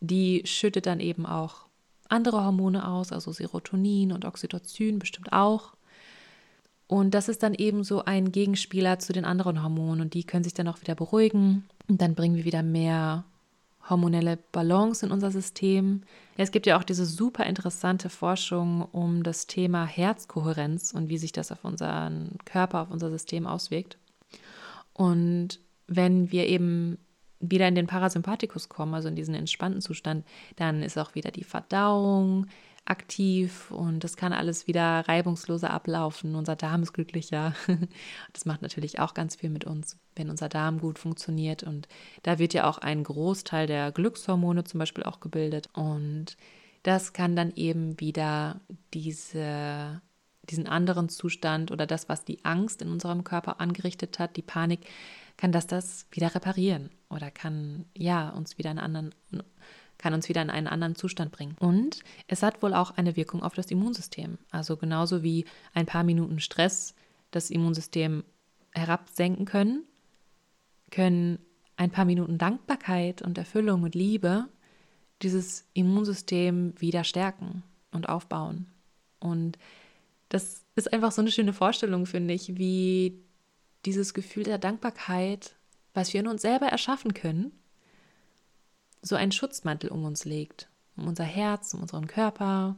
die 0.00 0.42
schüttet 0.44 0.86
dann 0.86 1.00
eben 1.00 1.26
auch 1.26 1.66
andere 2.08 2.44
Hormone 2.44 2.88
aus, 2.88 3.12
also 3.12 3.32
Serotonin 3.32 4.12
und 4.12 4.24
Oxytocin 4.24 4.98
bestimmt 4.98 5.32
auch. 5.32 5.74
Und 6.88 7.12
das 7.12 7.28
ist 7.28 7.42
dann 7.42 7.54
eben 7.54 7.84
so 7.84 8.04
ein 8.04 8.32
Gegenspieler 8.32 8.98
zu 8.98 9.12
den 9.12 9.26
anderen 9.26 9.62
Hormonen 9.62 10.00
und 10.00 10.14
die 10.14 10.24
können 10.24 10.42
sich 10.42 10.54
dann 10.54 10.68
auch 10.68 10.80
wieder 10.80 10.94
beruhigen 10.94 11.68
und 11.86 12.00
dann 12.00 12.14
bringen 12.14 12.34
wir 12.34 12.46
wieder 12.46 12.62
mehr 12.62 13.24
hormonelle 13.88 14.38
Balance 14.52 15.04
in 15.04 15.12
unser 15.12 15.30
System. 15.30 16.02
Es 16.36 16.50
gibt 16.50 16.66
ja 16.66 16.78
auch 16.78 16.82
diese 16.82 17.04
super 17.04 17.44
interessante 17.44 18.08
Forschung 18.08 18.82
um 18.92 19.22
das 19.22 19.46
Thema 19.46 19.86
Herzkohärenz 19.86 20.92
und 20.92 21.10
wie 21.10 21.18
sich 21.18 21.32
das 21.32 21.52
auf 21.52 21.64
unseren 21.64 22.38
Körper, 22.46 22.82
auf 22.82 22.90
unser 22.90 23.10
System 23.10 23.46
auswirkt. 23.46 23.98
Und 24.94 25.60
wenn 25.86 26.32
wir 26.32 26.46
eben 26.46 26.98
wieder 27.40 27.68
in 27.68 27.74
den 27.74 27.86
Parasympathikus 27.86 28.68
kommen, 28.68 28.94
also 28.94 29.08
in 29.08 29.14
diesen 29.14 29.34
entspannten 29.34 29.80
Zustand, 29.80 30.24
dann 30.56 30.82
ist 30.82 30.98
auch 30.98 31.14
wieder 31.14 31.30
die 31.30 31.44
Verdauung 31.44 32.46
aktiv 32.88 33.70
und 33.70 34.02
das 34.04 34.16
kann 34.16 34.32
alles 34.32 34.66
wieder 34.66 35.06
reibungsloser 35.06 35.70
ablaufen. 35.70 36.34
Unser 36.34 36.56
Darm 36.56 36.82
ist 36.82 36.92
glücklicher. 36.92 37.54
Das 38.32 38.44
macht 38.44 38.62
natürlich 38.62 39.00
auch 39.00 39.14
ganz 39.14 39.36
viel 39.36 39.50
mit 39.50 39.64
uns, 39.64 39.96
wenn 40.14 40.30
unser 40.30 40.48
Darm 40.48 40.80
gut 40.80 40.98
funktioniert. 40.98 41.62
Und 41.62 41.88
da 42.22 42.38
wird 42.38 42.54
ja 42.54 42.68
auch 42.68 42.78
ein 42.78 43.02
Großteil 43.02 43.66
der 43.66 43.90
Glückshormone 43.90 44.64
zum 44.64 44.78
Beispiel 44.78 45.04
auch 45.04 45.20
gebildet. 45.20 45.68
Und 45.72 46.36
das 46.82 47.12
kann 47.12 47.34
dann 47.34 47.52
eben 47.56 47.98
wieder 48.00 48.60
diese, 48.94 50.00
diesen 50.44 50.66
anderen 50.66 51.08
Zustand 51.08 51.70
oder 51.70 51.86
das, 51.86 52.08
was 52.08 52.24
die 52.24 52.44
Angst 52.44 52.82
in 52.82 52.90
unserem 52.90 53.24
Körper 53.24 53.60
angerichtet 53.60 54.18
hat, 54.18 54.36
die 54.36 54.42
Panik, 54.42 54.80
kann 55.36 55.52
das 55.52 55.66
das 55.66 56.06
wieder 56.10 56.34
reparieren 56.34 56.90
oder 57.08 57.30
kann 57.30 57.86
ja 57.96 58.30
uns 58.30 58.58
wieder 58.58 58.70
einen 58.70 58.80
anderen 58.80 59.14
kann 59.98 60.14
uns 60.14 60.28
wieder 60.28 60.42
in 60.42 60.50
einen 60.50 60.68
anderen 60.68 60.94
Zustand 60.94 61.32
bringen. 61.32 61.56
Und 61.58 62.00
es 62.28 62.42
hat 62.42 62.62
wohl 62.62 62.72
auch 62.72 62.92
eine 62.92 63.16
Wirkung 63.16 63.42
auf 63.42 63.54
das 63.54 63.70
Immunsystem. 63.70 64.38
Also 64.50 64.76
genauso 64.76 65.22
wie 65.22 65.44
ein 65.74 65.86
paar 65.86 66.04
Minuten 66.04 66.40
Stress 66.40 66.94
das 67.30 67.50
Immunsystem 67.50 68.24
herabsenken 68.72 69.44
können, 69.44 69.84
können 70.90 71.38
ein 71.76 71.90
paar 71.90 72.04
Minuten 72.04 72.38
Dankbarkeit 72.38 73.22
und 73.22 73.38
Erfüllung 73.38 73.82
und 73.82 73.94
Liebe 73.94 74.46
dieses 75.22 75.66
Immunsystem 75.74 76.74
wieder 76.78 77.04
stärken 77.04 77.62
und 77.92 78.08
aufbauen. 78.08 78.66
Und 79.20 79.58
das 80.28 80.64
ist 80.76 80.92
einfach 80.92 81.12
so 81.12 81.20
eine 81.20 81.32
schöne 81.32 81.52
Vorstellung, 81.52 82.06
finde 82.06 82.34
ich, 82.34 82.56
wie 82.56 83.18
dieses 83.84 84.14
Gefühl 84.14 84.44
der 84.44 84.58
Dankbarkeit, 84.58 85.54
was 85.94 86.12
wir 86.12 86.20
in 86.20 86.28
uns 86.28 86.42
selber 86.42 86.66
erschaffen 86.66 87.14
können, 87.14 87.52
so 89.02 89.16
einen 89.16 89.32
Schutzmantel 89.32 89.90
um 89.90 90.04
uns 90.04 90.24
legt, 90.24 90.68
um 90.96 91.06
unser 91.06 91.24
Herz, 91.24 91.74
um 91.74 91.82
unseren 91.82 92.06
Körper. 92.06 92.76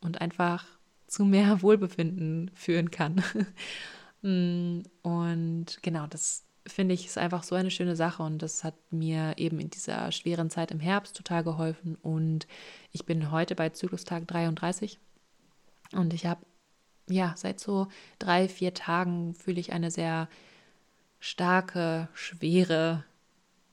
Und 0.00 0.20
einfach 0.20 0.64
zu 1.06 1.24
mehr 1.24 1.62
Wohlbefinden 1.62 2.50
führen 2.54 2.90
kann. 2.90 3.22
Mm, 4.22 4.82
und 5.00 5.78
genau, 5.80 6.06
das 6.06 6.44
finde 6.66 6.94
ich 6.94 7.06
ist 7.06 7.16
einfach 7.16 7.42
so 7.42 7.54
eine 7.54 7.70
schöne 7.70 7.96
Sache. 7.96 8.22
Und 8.22 8.42
das 8.42 8.64
hat 8.64 8.74
mir 8.90 9.34
eben 9.38 9.58
in 9.60 9.70
dieser 9.70 10.12
schweren 10.12 10.50
Zeit 10.50 10.70
im 10.70 10.78
Herbst 10.80 11.16
total 11.16 11.42
geholfen. 11.42 11.96
Und 12.02 12.46
ich 12.92 13.06
bin 13.06 13.30
heute 13.30 13.54
bei 13.54 13.70
Zyklustag 13.70 14.26
33 14.28 14.98
und 15.92 16.14
ich 16.14 16.26
habe 16.26 16.44
ja 17.08 17.34
seit 17.36 17.60
so 17.60 17.88
drei, 18.18 18.48
vier 18.48 18.74
Tagen 18.74 19.34
fühle 19.34 19.60
ich 19.60 19.72
eine 19.72 19.90
sehr 19.90 20.28
starke, 21.18 22.08
schwere, 22.14 23.04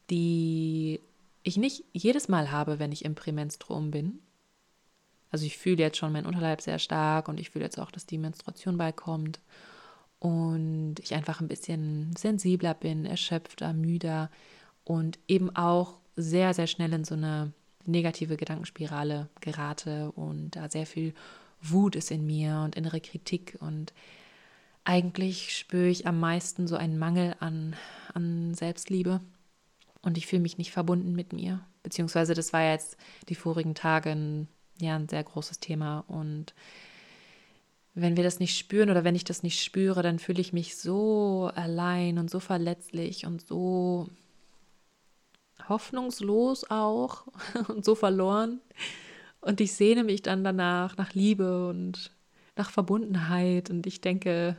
die 0.10 1.02
ich 1.48 1.58
nicht 1.58 1.84
jedes 1.94 2.28
Mal 2.28 2.52
habe, 2.52 2.80
wenn 2.80 2.92
ich 2.92 3.06
im 3.06 3.16
Prämenstruum 3.16 3.92
bin. 3.92 4.20
Also 5.30 5.46
ich 5.46 5.58
fühle 5.58 5.78
jetzt 5.78 5.98
schon 5.98 6.12
meinen 6.12 6.26
Unterleib 6.26 6.62
sehr 6.62 6.80
stark 6.80 7.28
und 7.28 7.40
ich 7.40 7.50
fühle 7.50 7.66
jetzt 7.66 7.80
auch, 7.80 7.92
dass 7.92 8.06
die 8.06 8.18
Menstruation 8.18 8.78
bald 8.78 8.96
kommt. 8.96 9.40
Und 10.20 10.96
ich 11.00 11.14
einfach 11.14 11.42
ein 11.42 11.48
bisschen 11.48 12.16
sensibler 12.18 12.74
bin, 12.74 13.06
erschöpfter, 13.06 13.72
müder 13.74 14.32
und 14.84 15.20
eben 15.28 15.56
auch 15.56 16.00
sehr, 16.16 16.54
sehr 16.54 16.66
schnell 16.66 16.92
in 16.94 17.04
so 17.04 17.14
eine 17.14 17.54
negative 17.86 18.36
Gedankenspirale 18.36 19.30
gerate 19.40 20.12
und 20.14 20.56
da 20.56 20.70
sehr 20.70 20.88
viel 20.88 21.14
Wut 21.62 21.96
ist 21.96 22.10
in 22.10 22.26
mir 22.26 22.62
und 22.66 22.76
innere 22.76 23.00
Kritik. 23.00 23.58
Und 23.60 23.94
eigentlich 24.84 25.56
spüre 25.56 25.88
ich 25.88 26.08
am 26.08 26.20
meisten 26.20 26.68
so 26.68 26.76
einen 26.76 26.98
Mangel 26.98 27.36
an, 27.40 27.76
an 28.14 28.56
Selbstliebe 28.56 29.22
und 30.08 30.18
ich 30.18 30.26
fühle 30.26 30.42
mich 30.42 30.58
nicht 30.58 30.72
verbunden 30.72 31.12
mit 31.12 31.34
mir. 31.34 31.60
Beziehungsweise 31.84 32.34
das 32.34 32.54
war 32.54 32.64
jetzt 32.64 32.96
die 33.28 33.36
vorigen 33.36 33.76
Tage 33.76 34.12
ein, 34.12 34.48
ja, 34.80 34.96
ein 34.96 35.10
sehr 35.10 35.22
großes 35.22 35.60
Thema. 35.60 36.06
Und 36.08 36.54
wenn 37.94 38.16
wir 38.16 38.24
das 38.24 38.40
nicht 38.40 38.58
spüren 38.58 38.90
oder 38.90 39.04
wenn 39.04 39.16
ich 39.16 39.26
das 39.26 39.44
nicht 39.44 39.62
spüre, 39.62 40.02
dann 40.04 40.18
fühle 40.18 40.40
ich 40.40 40.54
mich 40.54 40.78
so 40.78 41.52
allein 41.56 42.20
und 42.20 42.30
so 42.30 42.40
verletzlich 42.40 43.26
und 43.26 43.46
so 43.46 44.08
hoffnungslos 45.68 46.72
auch 46.72 47.28
und 47.68 47.84
so 47.84 47.94
verloren. 47.94 48.62
Und 49.42 49.60
ich 49.60 49.74
sehne 49.74 50.06
mich 50.06 50.22
dann 50.22 50.42
danach, 50.46 50.96
nach 50.96 51.16
Liebe 51.16 51.68
und 51.68 52.12
nach 52.56 52.70
Verbundenheit. 52.70 53.70
Und 53.70 53.86
ich 53.86 54.00
denke, 54.00 54.56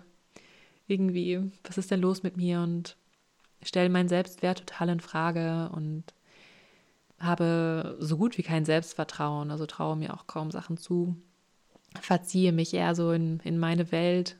irgendwie, 0.88 1.40
was 1.64 1.78
ist 1.78 1.90
denn 1.90 2.02
los 2.02 2.22
mit 2.22 2.36
mir? 2.36 2.60
Und 2.60 2.98
stelle 3.62 3.88
meinen 3.88 4.08
Selbstwert 4.08 4.60
total 4.60 4.90
in 4.90 5.00
Frage 5.00 5.70
und 5.72 6.04
habe 7.18 7.96
so 7.98 8.16
gut 8.16 8.38
wie 8.38 8.42
kein 8.42 8.64
Selbstvertrauen, 8.64 9.50
also 9.50 9.66
traue 9.66 9.96
mir 9.96 10.14
auch 10.14 10.26
kaum 10.26 10.50
Sachen 10.50 10.76
zu, 10.76 11.16
verziehe 12.00 12.52
mich 12.52 12.72
eher 12.74 12.94
so 12.94 13.12
in, 13.12 13.40
in 13.40 13.58
meine 13.58 13.90
Welt, 13.90 14.36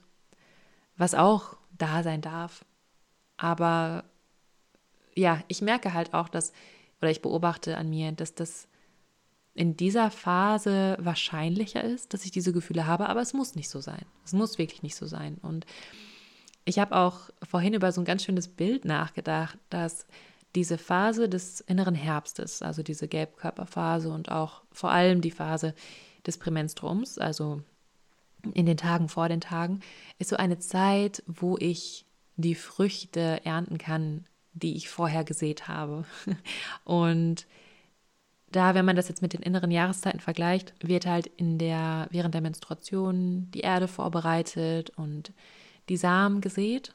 was 0.97 1.13
auch 1.13 1.57
da 1.77 2.03
sein 2.03 2.21
darf. 2.21 2.65
Aber 3.37 4.05
ja, 5.15 5.43
ich 5.47 5.61
merke 5.61 5.93
halt 5.93 6.13
auch, 6.13 6.29
dass, 6.29 6.53
oder 7.01 7.11
ich 7.11 7.21
beobachte 7.21 7.77
an 7.77 7.89
mir, 7.89 8.11
dass 8.11 8.35
das 8.35 8.67
in 9.53 9.75
dieser 9.75 10.09
Phase 10.11 10.97
wahrscheinlicher 11.01 11.83
ist, 11.83 12.13
dass 12.13 12.23
ich 12.23 12.31
diese 12.31 12.53
Gefühle 12.53 12.85
habe, 12.85 13.09
aber 13.09 13.21
es 13.21 13.33
muss 13.33 13.55
nicht 13.55 13.69
so 13.69 13.81
sein. 13.81 14.05
Es 14.23 14.31
muss 14.31 14.57
wirklich 14.57 14.83
nicht 14.83 14.95
so 14.95 15.05
sein. 15.05 15.37
Und 15.41 15.65
ich 16.69 16.77
habe 16.77 16.95
auch 16.95 17.31
vorhin 17.41 17.73
über 17.73 17.91
so 17.91 17.99
ein 17.99 18.05
ganz 18.05 18.23
schönes 18.23 18.47
Bild 18.47 18.85
nachgedacht, 18.85 19.57
dass 19.69 20.05
diese 20.55 20.77
Phase 20.77 21.27
des 21.27 21.61
inneren 21.61 21.95
Herbstes, 21.95 22.61
also 22.61 22.83
diese 22.83 23.07
Gelbkörperphase 23.07 24.11
und 24.11 24.31
auch 24.31 24.61
vor 24.71 24.91
allem 24.91 25.21
die 25.21 25.31
Phase 25.31 25.73
des 26.25 26.37
Prämenstrums, 26.37 27.17
also 27.17 27.61
in 28.53 28.67
den 28.67 28.77
Tagen 28.77 29.09
vor 29.09 29.29
den 29.29 29.41
Tagen, 29.41 29.81
ist 30.19 30.29
so 30.29 30.37
eine 30.37 30.59
Zeit, 30.59 31.23
wo 31.25 31.57
ich 31.57 32.05
die 32.37 32.55
Früchte 32.55 33.41
ernten 33.45 33.79
kann, 33.79 34.25
die 34.53 34.75
ich 34.75 34.89
vorher 34.89 35.23
gesät 35.23 35.67
habe. 35.67 36.05
Und 36.83 37.47
da, 38.51 38.75
wenn 38.75 38.85
man 38.85 38.95
das 38.95 39.09
jetzt 39.09 39.21
mit 39.21 39.33
den 39.33 39.41
inneren 39.41 39.71
Jahreszeiten 39.71 40.19
vergleicht, 40.19 40.73
wird 40.81 41.05
halt 41.05 41.27
in 41.27 41.57
der, 41.57 42.07
während 42.11 42.33
der 42.33 42.41
Menstruation 42.41 43.49
die 43.51 43.59
Erde 43.61 43.87
vorbereitet 43.87 44.91
und 44.95 45.33
die 45.89 45.97
Samen 45.97 46.41
gesät. 46.41 46.93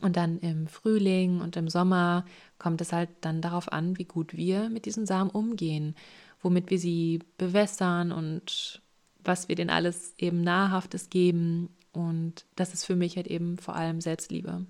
Und 0.00 0.16
dann 0.16 0.38
im 0.38 0.66
Frühling 0.66 1.40
und 1.40 1.56
im 1.56 1.68
Sommer 1.68 2.24
kommt 2.58 2.80
es 2.80 2.92
halt 2.92 3.10
dann 3.20 3.42
darauf 3.42 3.70
an, 3.70 3.98
wie 3.98 4.04
gut 4.04 4.34
wir 4.34 4.70
mit 4.70 4.86
diesen 4.86 5.04
Samen 5.04 5.30
umgehen, 5.30 5.94
womit 6.42 6.70
wir 6.70 6.78
sie 6.78 7.20
bewässern 7.36 8.10
und 8.10 8.80
was 9.22 9.48
wir 9.48 9.56
denen 9.56 9.68
alles 9.68 10.14
eben 10.16 10.40
Nahrhaftes 10.40 11.10
geben. 11.10 11.68
Und 11.92 12.46
das 12.56 12.72
ist 12.72 12.84
für 12.86 12.96
mich 12.96 13.16
halt 13.16 13.26
eben 13.26 13.58
vor 13.58 13.76
allem 13.76 14.00
Selbstliebe. 14.00 14.64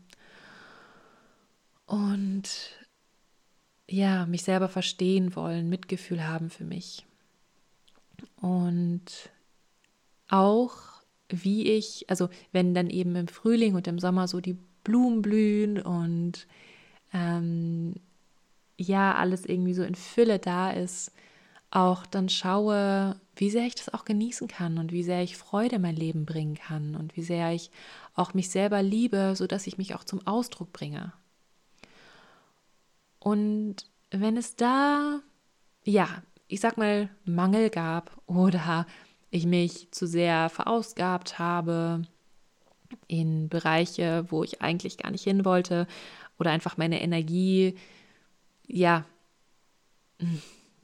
Und 1.87 2.49
ja, 3.88 4.27
mich 4.27 4.43
selber 4.43 4.69
verstehen 4.69 5.35
wollen, 5.37 5.69
Mitgefühl 5.69 6.27
haben 6.27 6.51
für 6.51 6.64
mich. 6.64 7.05
Und 8.37 9.31
auch 10.29 10.89
wie 11.31 11.69
ich, 11.69 12.09
also 12.09 12.29
wenn 12.53 12.75
dann 12.75 12.90
eben 12.90 13.16
im 13.16 13.29
Frühling 13.29 13.75
und 13.75 13.87
im 13.87 13.99
Sommer 13.99 14.29
so 14.29 14.40
die 14.40 14.57
Blumen 14.85 15.23
blühen 15.23 15.81
und 15.81 16.47
ähm, 17.12 17.95
ja, 18.77 19.14
alles 19.14 19.45
irgendwie 19.45 19.75
so 19.75 19.83
in 19.83 19.95
Fülle 19.95 20.38
da 20.38 20.71
ist, 20.71 21.12
auch 21.71 22.07
dann 22.07 22.29
schaue, 22.29 23.16
wie 23.37 23.51
sehr 23.51 23.66
ich 23.66 23.75
das 23.75 23.93
auch 23.93 24.05
genießen 24.05 24.49
kann 24.49 24.79
und 24.79 24.93
wie 24.93 25.03
sehr 25.03 25.23
ich 25.23 25.37
Freude 25.37 25.77
in 25.77 25.83
mein 25.83 25.97
Leben 25.97 26.27
bringen 26.27 26.57
kann 26.57 26.97
und 26.97 27.16
wie 27.16 27.23
sehr 27.23 27.53
ich 27.53 27.71
auch 28.14 28.35
mich 28.35 28.51
selber 28.51 28.83
liebe, 28.83 29.35
sodass 29.37 29.66
ich 29.66 29.79
mich 29.79 29.95
auch 29.95 30.05
zum 30.05 30.27
Ausdruck 30.27 30.73
bringe. 30.73 31.12
Und 33.19 33.77
wenn 34.11 34.37
es 34.37 34.57
da, 34.57 35.21
ja, 35.85 36.09
ich 36.49 36.61
sag 36.61 36.77
mal, 36.77 37.09
Mangel 37.25 37.71
gab 37.71 38.21
oder 38.27 38.87
ich 39.31 39.47
mich 39.47 39.90
zu 39.93 40.07
sehr 40.07 40.49
verausgabt 40.49 41.38
habe 41.38 42.03
in 43.07 43.49
Bereiche, 43.49 44.27
wo 44.29 44.43
ich 44.43 44.62
eigentlich 44.62 44.99
gar 44.99 45.11
nicht 45.11 45.25
hin 45.25 45.45
wollte 45.45 45.87
oder 46.38 46.51
einfach 46.51 46.77
meine 46.77 47.01
Energie, 47.01 47.77
ja, 48.66 49.05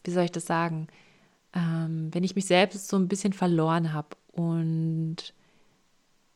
wie 0.04 0.10
soll 0.10 0.24
ich 0.24 0.32
das 0.32 0.46
sagen, 0.46 0.86
ähm, 1.52 2.10
wenn 2.12 2.24
ich 2.24 2.36
mich 2.36 2.46
selbst 2.46 2.88
so 2.88 2.96
ein 2.96 3.08
bisschen 3.08 3.32
verloren 3.32 3.92
habe 3.92 4.16
und 4.32 5.34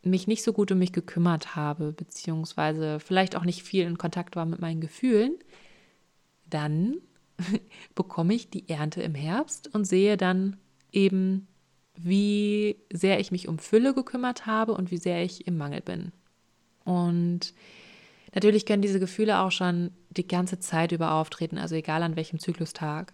mich 0.03 0.27
nicht 0.27 0.43
so 0.43 0.53
gut 0.53 0.73
um 0.73 0.79
mich 0.79 0.93
gekümmert 0.93 1.55
habe, 1.57 1.93
beziehungsweise 1.93 3.01
vielleicht 3.01 3.37
auch 3.37 3.45
nicht 3.45 3.63
viel 3.63 3.85
in 3.85 3.99
Kontakt 3.99 4.35
war 4.35 4.47
mit 4.47 4.61
meinen 4.61 4.81
Gefühlen, 4.81 5.37
dann 6.49 6.97
bekomme 7.95 8.35
ich 8.35 8.51
die 8.51 8.69
Ernte 8.69 9.03
im 9.03 9.15
Herbst 9.15 9.73
und 9.75 9.85
sehe 9.85 10.17
dann 10.17 10.57
eben, 10.93 11.47
wie 11.97 12.77
sehr 12.93 13.21
ich 13.21 13.33
mich 13.33 13.49
um 13.49 13.59
Fülle 13.59 13.95
gekümmert 13.95 14.47
habe 14.47 14.73
und 14.73 14.91
wie 14.91 14.99
sehr 14.99 15.23
ich 15.23 15.47
im 15.47 15.57
Mangel 15.57 15.81
bin. 15.81 16.13
Und 16.85 17.53
natürlich 18.35 18.67
können 18.67 18.83
diese 18.83 19.01
Gefühle 19.01 19.41
auch 19.41 19.51
schon 19.51 19.91
die 20.11 20.27
ganze 20.27 20.59
Zeit 20.59 20.93
über 20.93 21.13
auftreten, 21.13 21.59
also 21.59 21.75
egal 21.75 22.03
an 22.03 22.17
welchem 22.17 22.39
Zyklustag. 22.39 23.13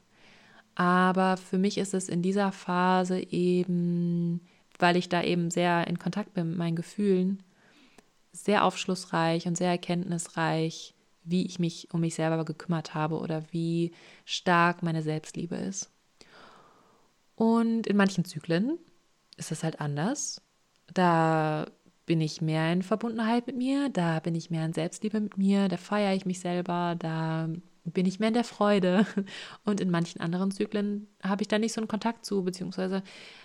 Aber 0.74 1.36
für 1.36 1.58
mich 1.58 1.78
ist 1.78 1.94
es 1.94 2.08
in 2.08 2.22
dieser 2.22 2.52
Phase 2.52 3.20
eben, 3.32 4.40
weil 4.78 4.96
ich 4.96 5.08
da 5.08 5.22
eben 5.22 5.50
sehr 5.50 5.86
in 5.86 5.98
Kontakt 5.98 6.34
bin 6.34 6.50
mit 6.50 6.58
meinen 6.58 6.76
Gefühlen, 6.76 7.42
sehr 8.32 8.64
aufschlussreich 8.64 9.46
und 9.46 9.56
sehr 9.56 9.70
erkenntnisreich, 9.70 10.94
wie 11.24 11.46
ich 11.46 11.58
mich 11.58 11.88
um 11.92 12.00
mich 12.00 12.14
selber 12.14 12.44
gekümmert 12.44 12.94
habe 12.94 13.18
oder 13.18 13.42
wie 13.50 13.92
stark 14.24 14.82
meine 14.82 15.02
Selbstliebe 15.02 15.56
ist. 15.56 15.90
Und 17.36 17.86
in 17.86 17.96
manchen 17.96 18.24
Zyklen 18.24 18.78
ist 19.36 19.50
das 19.50 19.62
halt 19.62 19.80
anders. 19.80 20.42
Da 20.92 21.66
bin 22.06 22.20
ich 22.20 22.40
mehr 22.40 22.72
in 22.72 22.82
Verbundenheit 22.82 23.46
mit 23.46 23.56
mir, 23.56 23.88
da 23.90 24.20
bin 24.20 24.34
ich 24.34 24.50
mehr 24.50 24.64
in 24.64 24.72
Selbstliebe 24.72 25.20
mit 25.20 25.36
mir, 25.36 25.68
da 25.68 25.76
feiere 25.76 26.14
ich 26.14 26.24
mich 26.24 26.40
selber, 26.40 26.94
da 26.98 27.48
bin 27.84 28.06
ich 28.06 28.18
mehr 28.18 28.28
in 28.28 28.34
der 28.34 28.44
Freude. 28.44 29.06
Und 29.64 29.80
in 29.80 29.90
manchen 29.90 30.20
anderen 30.20 30.50
Zyklen 30.50 31.08
habe 31.22 31.42
ich 31.42 31.48
da 31.48 31.58
nicht 31.58 31.72
so 31.72 31.80
einen 31.80 31.88
Kontakt 31.88 32.24
zu, 32.24 32.42
beziehungsweise 32.42 33.02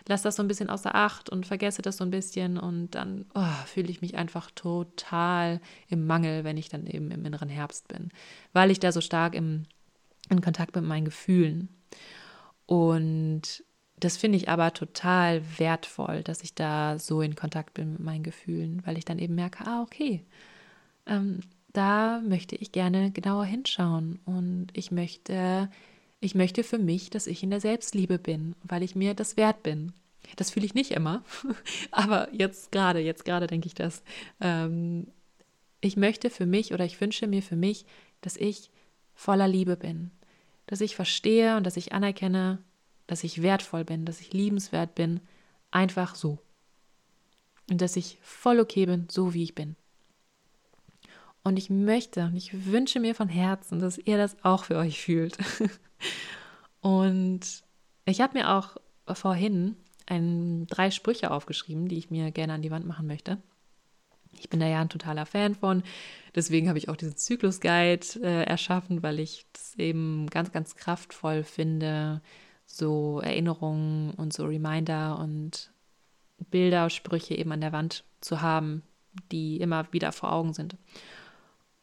lasse 0.07 0.23
das 0.23 0.35
so 0.35 0.43
ein 0.43 0.47
bisschen 0.47 0.69
außer 0.69 0.95
Acht 0.95 1.29
und 1.29 1.45
vergesse 1.45 1.81
das 1.81 1.97
so 1.97 2.03
ein 2.03 2.11
bisschen 2.11 2.57
und 2.57 2.91
dann 2.91 3.25
oh, 3.33 3.65
fühle 3.65 3.89
ich 3.89 4.01
mich 4.01 4.15
einfach 4.15 4.51
total 4.51 5.59
im 5.89 6.05
Mangel, 6.07 6.43
wenn 6.43 6.57
ich 6.57 6.69
dann 6.69 6.87
eben 6.87 7.11
im 7.11 7.25
inneren 7.25 7.49
Herbst 7.49 7.87
bin, 7.87 8.09
weil 8.53 8.71
ich 8.71 8.79
da 8.79 8.91
so 8.91 9.01
stark 9.01 9.35
im, 9.35 9.63
in 10.29 10.41
Kontakt 10.41 10.75
mit 10.75 10.85
meinen 10.85 11.05
Gefühlen. 11.05 11.69
Und 12.65 13.63
das 14.01 14.17
finde 14.17 14.37
ich 14.37 14.49
aber 14.49 14.73
total 14.73 15.41
wertvoll, 15.57 16.23
dass 16.23 16.41
ich 16.41 16.55
da 16.55 16.97
so 16.99 17.21
in 17.21 17.35
Kontakt 17.35 17.73
bin 17.73 17.93
mit 17.93 18.01
meinen 18.01 18.23
Gefühlen, 18.23 18.81
weil 18.85 18.97
ich 18.97 19.05
dann 19.05 19.19
eben 19.19 19.35
merke, 19.35 19.65
ah, 19.65 19.81
okay, 19.83 20.25
ähm, 21.05 21.39
da 21.71 22.19
möchte 22.21 22.55
ich 22.55 22.71
gerne 22.71 23.11
genauer 23.11 23.45
hinschauen 23.45 24.19
und 24.25 24.67
ich 24.73 24.91
möchte, 24.91 25.69
ich 26.19 26.35
möchte 26.35 26.63
für 26.63 26.79
mich, 26.79 27.11
dass 27.11 27.27
ich 27.27 27.43
in 27.43 27.51
der 27.51 27.61
Selbstliebe 27.61 28.17
bin, 28.17 28.55
weil 28.63 28.83
ich 28.83 28.95
mir 28.95 29.13
das 29.13 29.37
wert 29.37 29.63
bin. 29.63 29.93
Das 30.35 30.49
fühle 30.49 30.65
ich 30.65 30.73
nicht 30.73 30.91
immer, 30.91 31.23
aber 31.91 32.27
jetzt 32.33 32.71
gerade, 32.71 32.99
jetzt 32.99 33.23
gerade 33.23 33.47
denke 33.47 33.67
ich 33.67 33.75
das. 33.75 34.03
Ähm, 34.39 35.07
ich 35.79 35.95
möchte 35.95 36.29
für 36.29 36.45
mich 36.45 36.73
oder 36.73 36.85
ich 36.85 36.99
wünsche 36.99 37.27
mir 37.27 37.43
für 37.43 37.55
mich, 37.55 37.85
dass 38.21 38.35
ich 38.35 38.71
voller 39.13 39.47
Liebe 39.47 39.77
bin, 39.77 40.11
dass 40.65 40.81
ich 40.81 40.95
verstehe 40.95 41.55
und 41.57 41.65
dass 41.65 41.77
ich 41.77 41.93
anerkenne, 41.93 42.59
dass 43.11 43.25
ich 43.25 43.41
wertvoll 43.41 43.83
bin, 43.83 44.05
dass 44.05 44.21
ich 44.21 44.31
liebenswert 44.31 44.95
bin, 44.95 45.19
einfach 45.69 46.15
so. 46.15 46.39
Und 47.69 47.81
dass 47.81 47.97
ich 47.97 48.17
voll 48.21 48.57
okay 48.61 48.85
bin, 48.85 49.07
so 49.11 49.33
wie 49.33 49.43
ich 49.43 49.53
bin. 49.53 49.75
Und 51.43 51.57
ich 51.57 51.69
möchte 51.69 52.23
und 52.23 52.37
ich 52.37 52.67
wünsche 52.67 53.01
mir 53.01 53.13
von 53.13 53.27
Herzen, 53.27 53.79
dass 53.79 53.97
ihr 53.97 54.15
das 54.15 54.37
auch 54.45 54.63
für 54.63 54.77
euch 54.77 55.01
fühlt. 55.01 55.37
und 56.79 57.41
ich 58.05 58.21
habe 58.21 58.39
mir 58.39 58.49
auch 58.49 58.77
vorhin 59.13 59.75
ein, 60.05 60.65
drei 60.67 60.89
Sprüche 60.89 61.31
aufgeschrieben, 61.31 61.89
die 61.89 61.97
ich 61.97 62.11
mir 62.11 62.31
gerne 62.31 62.53
an 62.53 62.61
die 62.61 62.71
Wand 62.71 62.87
machen 62.87 63.07
möchte. 63.07 63.39
Ich 64.39 64.47
bin 64.47 64.61
da 64.61 64.67
ja 64.67 64.79
ein 64.79 64.87
totaler 64.87 65.25
Fan 65.25 65.55
von. 65.55 65.83
Deswegen 66.33 66.69
habe 66.69 66.77
ich 66.77 66.87
auch 66.87 66.95
diesen 66.95 67.17
Zyklus-Guide 67.17 68.21
äh, 68.23 68.43
erschaffen, 68.43 69.03
weil 69.03 69.19
ich 69.19 69.47
das 69.51 69.75
eben 69.75 70.27
ganz, 70.27 70.53
ganz 70.53 70.77
kraftvoll 70.77 71.43
finde, 71.43 72.21
so 72.77 73.19
Erinnerungen 73.21 74.11
und 74.15 74.33
so 74.33 74.45
Reminder 74.45 75.19
und 75.19 75.71
Bilder, 76.49 76.89
Sprüche 76.89 77.35
eben 77.35 77.51
an 77.51 77.61
der 77.61 77.71
Wand 77.71 78.03
zu 78.21 78.41
haben, 78.41 78.83
die 79.31 79.57
immer 79.57 79.91
wieder 79.91 80.11
vor 80.11 80.31
Augen 80.31 80.53
sind. 80.53 80.75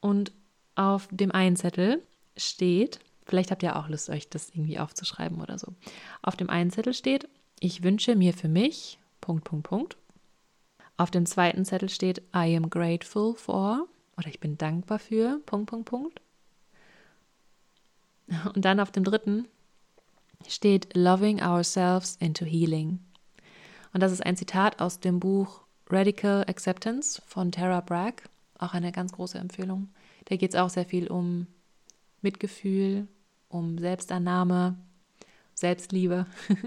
Und 0.01 0.33
auf 0.75 1.09
dem 1.11 1.33
einen 1.33 1.57
Zettel 1.57 2.03
steht, 2.37 3.01
vielleicht 3.27 3.51
habt 3.51 3.63
ihr 3.63 3.77
auch 3.77 3.89
Lust, 3.89 4.11
euch 4.11 4.29
das 4.29 4.51
irgendwie 4.51 4.79
aufzuschreiben 4.79 5.41
oder 5.41 5.59
so. 5.59 5.75
Auf 6.23 6.37
dem 6.37 6.51
einen 6.51 6.71
Zettel 6.71 6.95
steht, 6.95 7.29
ich 7.61 7.83
wünsche 7.83 8.17
mir 8.17 8.33
für 8.33 8.49
mich, 8.49 8.99
Punkt, 9.21 9.45
Punkt, 9.45 9.69
Punkt. 9.69 9.97
Auf 10.97 11.11
dem 11.11 11.27
zweiten 11.27 11.65
Zettel 11.65 11.89
steht, 11.89 12.21
I 12.35 12.57
am 12.57 12.71
grateful 12.71 13.35
for 13.35 13.87
oder 14.17 14.29
ich 14.29 14.41
bin 14.41 14.59
dankbar 14.59 14.99
für, 14.99 15.41
Punkt, 15.47 15.71
Punkt, 15.71 15.89
Punkt. 15.89 16.21
Und 18.55 18.65
dann 18.65 18.81
auf 18.81 18.91
dem 18.91 19.05
dritten 19.05 19.47
steht, 20.47 20.95
loving 20.95 21.43
ourselves 21.43 22.17
into 22.21 22.45
healing. 22.45 23.01
Und 23.93 24.03
das 24.03 24.13
ist 24.13 24.25
ein 24.25 24.37
Zitat 24.37 24.81
aus 24.81 25.01
dem 25.01 25.19
Buch 25.19 25.63
Radical 25.91 26.45
Acceptance 26.47 27.21
von 27.27 27.51
Tara 27.51 27.81
Bragg. 27.81 28.23
Auch 28.59 28.75
eine 28.75 28.93
ganz 28.93 29.13
große 29.13 29.39
Empfehlung. 29.39 29.89
Da 30.27 30.37
geht 30.37 30.51
es 30.51 30.61
auch 30.61 30.69
sehr 30.69 30.85
viel 30.85 31.09
um 31.09 31.47
Mitgefühl, 32.21 33.09
um 33.49 33.79
Selbstannahme, 33.79 34.77
Selbstliebe. 35.55 36.27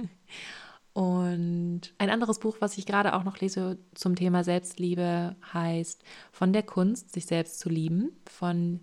Und 0.94 1.94
ein 1.98 2.10
anderes 2.10 2.40
Buch, 2.40 2.58
was 2.60 2.78
ich 2.78 2.86
gerade 2.86 3.16
auch 3.16 3.24
noch 3.24 3.40
lese 3.40 3.78
zum 3.94 4.16
Thema 4.16 4.44
Selbstliebe, 4.44 5.36
heißt 5.54 6.04
Von 6.32 6.52
der 6.52 6.64
Kunst, 6.64 7.14
sich 7.14 7.26
selbst 7.26 7.60
zu 7.60 7.70
lieben, 7.70 8.12
von 8.26 8.82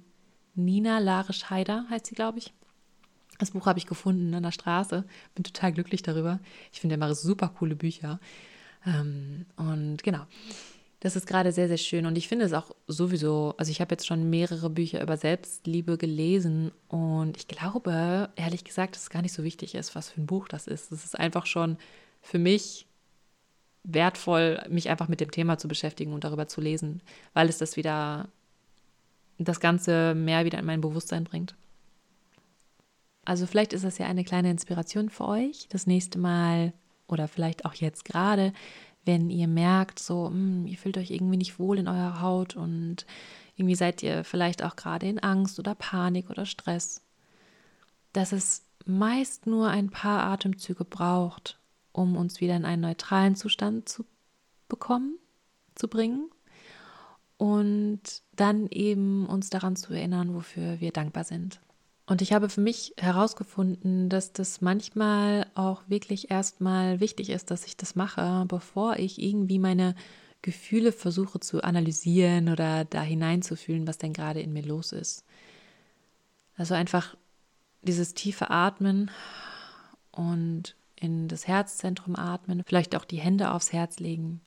Nina 0.55 0.99
Larisch-Heider, 0.99 1.87
heißt 1.91 2.07
sie, 2.07 2.15
glaube 2.15 2.39
ich. 2.39 2.55
Das 3.39 3.53
Buch 3.53 3.67
habe 3.67 3.79
ich 3.79 3.87
gefunden 3.87 4.35
an 4.35 4.43
der 4.43 4.53
Straße. 4.53 5.05
Bin 5.35 5.45
total 5.45 5.73
glücklich 5.73 6.03
darüber. 6.03 6.41
Ich 6.73 6.81
finde 6.81 6.97
immer 6.97 7.15
super 7.15 7.49
coole 7.49 7.77
Bücher. 7.77 8.21
Ähm, 8.85 9.47
und 9.57 10.03
genau. 10.03 10.27
Das 11.01 11.15
ist 11.15 11.29
gerade 11.29 11.53
sehr, 11.53 11.69
sehr 11.69 11.77
schön 11.77 12.07
und 12.07 12.19
ich 12.19 12.27
finde 12.27 12.45
es 12.45 12.53
auch 12.53 12.75
sowieso, 12.89 13.55
also 13.57 13.71
ich 13.71 13.81
habe 13.81 13.93
jetzt 13.93 14.05
schon 14.05 14.31
mehrere 14.31 14.69
Bücher 14.69 15.01
über 15.01 15.17
Selbstliebe 15.17 15.97
gelesen 15.97 16.73
und 16.89 17.37
ich 17.37 17.47
glaube, 17.47 18.31
ehrlich 18.35 18.65
gesagt, 18.65 18.97
dass 18.97 19.03
es 19.03 19.11
gar 19.11 19.23
nicht 19.23 19.33
so 19.33 19.45
wichtig 19.45 19.77
ist, 19.77 19.95
was 19.95 20.11
für 20.11 20.21
ein 20.21 20.27
Buch 20.27 20.49
das 20.49 20.67
ist. 20.67 20.91
Es 20.91 21.05
ist 21.05 21.17
einfach 21.17 21.47
schon 21.47 21.79
für 22.21 22.41
mich 22.41 22.87
wertvoll, 23.85 24.61
mich 24.69 24.91
einfach 24.91 25.07
mit 25.07 25.21
dem 25.21 25.31
Thema 25.31 25.57
zu 25.57 25.69
beschäftigen 25.69 26.13
und 26.13 26.25
darüber 26.25 26.49
zu 26.49 26.61
lesen, 26.61 27.01
weil 27.33 27.49
es 27.49 27.59
das 27.59 27.77
wieder, 27.77 28.29
das 29.39 29.61
Ganze 29.61 30.17
mehr 30.17 30.45
wieder 30.45 30.59
in 30.59 30.67
mein 30.67 30.81
Bewusstsein 30.81 31.23
bringt. 31.23 31.55
Also 33.29 33.47
vielleicht 33.47 33.75
ist 33.75 33.85
das 33.85 33.99
ja 33.99 34.07
eine 34.07 34.25
kleine 34.25 34.51
Inspiration 34.51 35.11
für 35.11 35.29
euch, 35.29 35.67
das 35.69 35.87
nächste 35.87 36.19
Mal 36.19 36.73
oder 37.09 37.29
vielleicht 37.29 37.67
auch 37.67 37.75
jetzt 37.75 38.07
gerade, 38.07 38.55
wenn 39.05 39.29
ihr 39.29 39.49
merkt, 39.49 39.99
so, 39.99 40.31
mh, 40.31 40.33
hm, 40.33 40.67
ihr 40.67 40.79
fühlt 40.79 40.97
euch 40.97 41.11
irgendwie 41.11 41.37
nicht 41.37 41.59
wohl 41.59 41.79
in 41.79 41.89
eurer 41.89 42.23
Haut 42.23 42.57
und 42.57 43.05
irgendwie 43.55 43.75
seid 43.75 44.03
ihr 44.03 44.25
vielleicht 44.25 44.63
auch 44.63 44.77
gerade 44.77 45.07
in 45.07 45.19
Angst 45.19 45.59
oder 45.59 45.75
Panik 45.75 46.31
oder 46.31 46.47
Stress, 46.47 47.03
dass 48.15 48.33
es 48.33 48.65
meist 48.87 49.47
nur 49.47 49.69
ein 49.69 49.91
paar 49.91 50.23
Atemzüge 50.23 50.87
braucht, 50.87 51.59
um 51.93 52.17
uns 52.17 52.41
wieder 52.41 52.57
in 52.57 52.65
einen 52.65 52.81
neutralen 52.81 53.37
Zustand 53.37 53.91
zu 53.91 54.07
bekommen, 54.71 55.19
zu 55.75 55.87
bringen 55.87 56.31
und 57.37 58.01
dann 58.37 58.69
eben 58.69 59.27
uns 59.27 59.51
daran 59.51 59.77
zu 59.77 59.93
erinnern, 59.93 60.33
wofür 60.33 60.81
wir 60.81 60.93
dankbar 60.93 61.25
sind. 61.25 61.61
Und 62.09 62.23
ich 62.23 62.33
habe 62.33 62.49
für 62.49 62.63
mich 62.63 62.95
herausgefunden, 62.97 64.09
dass 64.09 64.33
das 64.33 64.63
manchmal 64.63 65.47
auch 65.55 65.83
wirklich 65.89 66.31
erstmal 66.31 67.01
wichtig 67.01 67.29
ist, 67.29 67.51
dass 67.51 67.67
ich 67.67 67.77
das 67.77 67.97
mache, 67.97 68.47
bevor 68.49 68.97
ich 68.97 69.21
irgendwie 69.21 69.59
meine 69.59 69.95
Gefühle 70.41 70.93
versuche 70.93 71.39
zu 71.39 71.63
analysieren 71.63 72.49
oder 72.49 72.87
da 72.87 73.03
hineinzufühlen, 73.03 73.87
was 73.87 73.99
denn 73.99 74.15
gerade 74.15 74.41
in 74.41 74.55
mir 74.55 74.63
los 74.63 74.93
ist. 74.93 75.27
Also 76.57 76.73
einfach 76.73 77.15
dieses 77.83 78.15
tiefe 78.15 78.49
Atmen 78.49 79.11
und 80.11 80.77
in 80.97 81.29
das 81.29 81.47
Herzzentrum 81.47 82.17
atmen, 82.17 82.63
vielleicht 82.67 82.97
auch 82.97 83.05
die 83.05 83.21
Hände 83.21 83.51
aufs 83.53 83.75
Herz 83.75 83.99
legen 83.99 84.41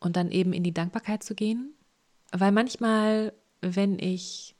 und 0.00 0.16
dann 0.16 0.30
eben 0.30 0.52
in 0.52 0.64
die 0.64 0.74
Dankbarkeit 0.74 1.22
zu 1.22 1.34
gehen. 1.34 1.72
Weil 2.30 2.52
manchmal, 2.52 3.32
wenn 3.62 3.98
ich 3.98 4.53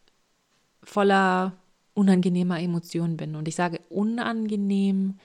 voller 0.84 1.52
unangenehmer 1.94 2.60
Emotionen 2.60 3.16
bin. 3.16 3.36
Und 3.36 3.48
ich 3.48 3.54
sage 3.54 3.80
unangenehm 3.88 5.18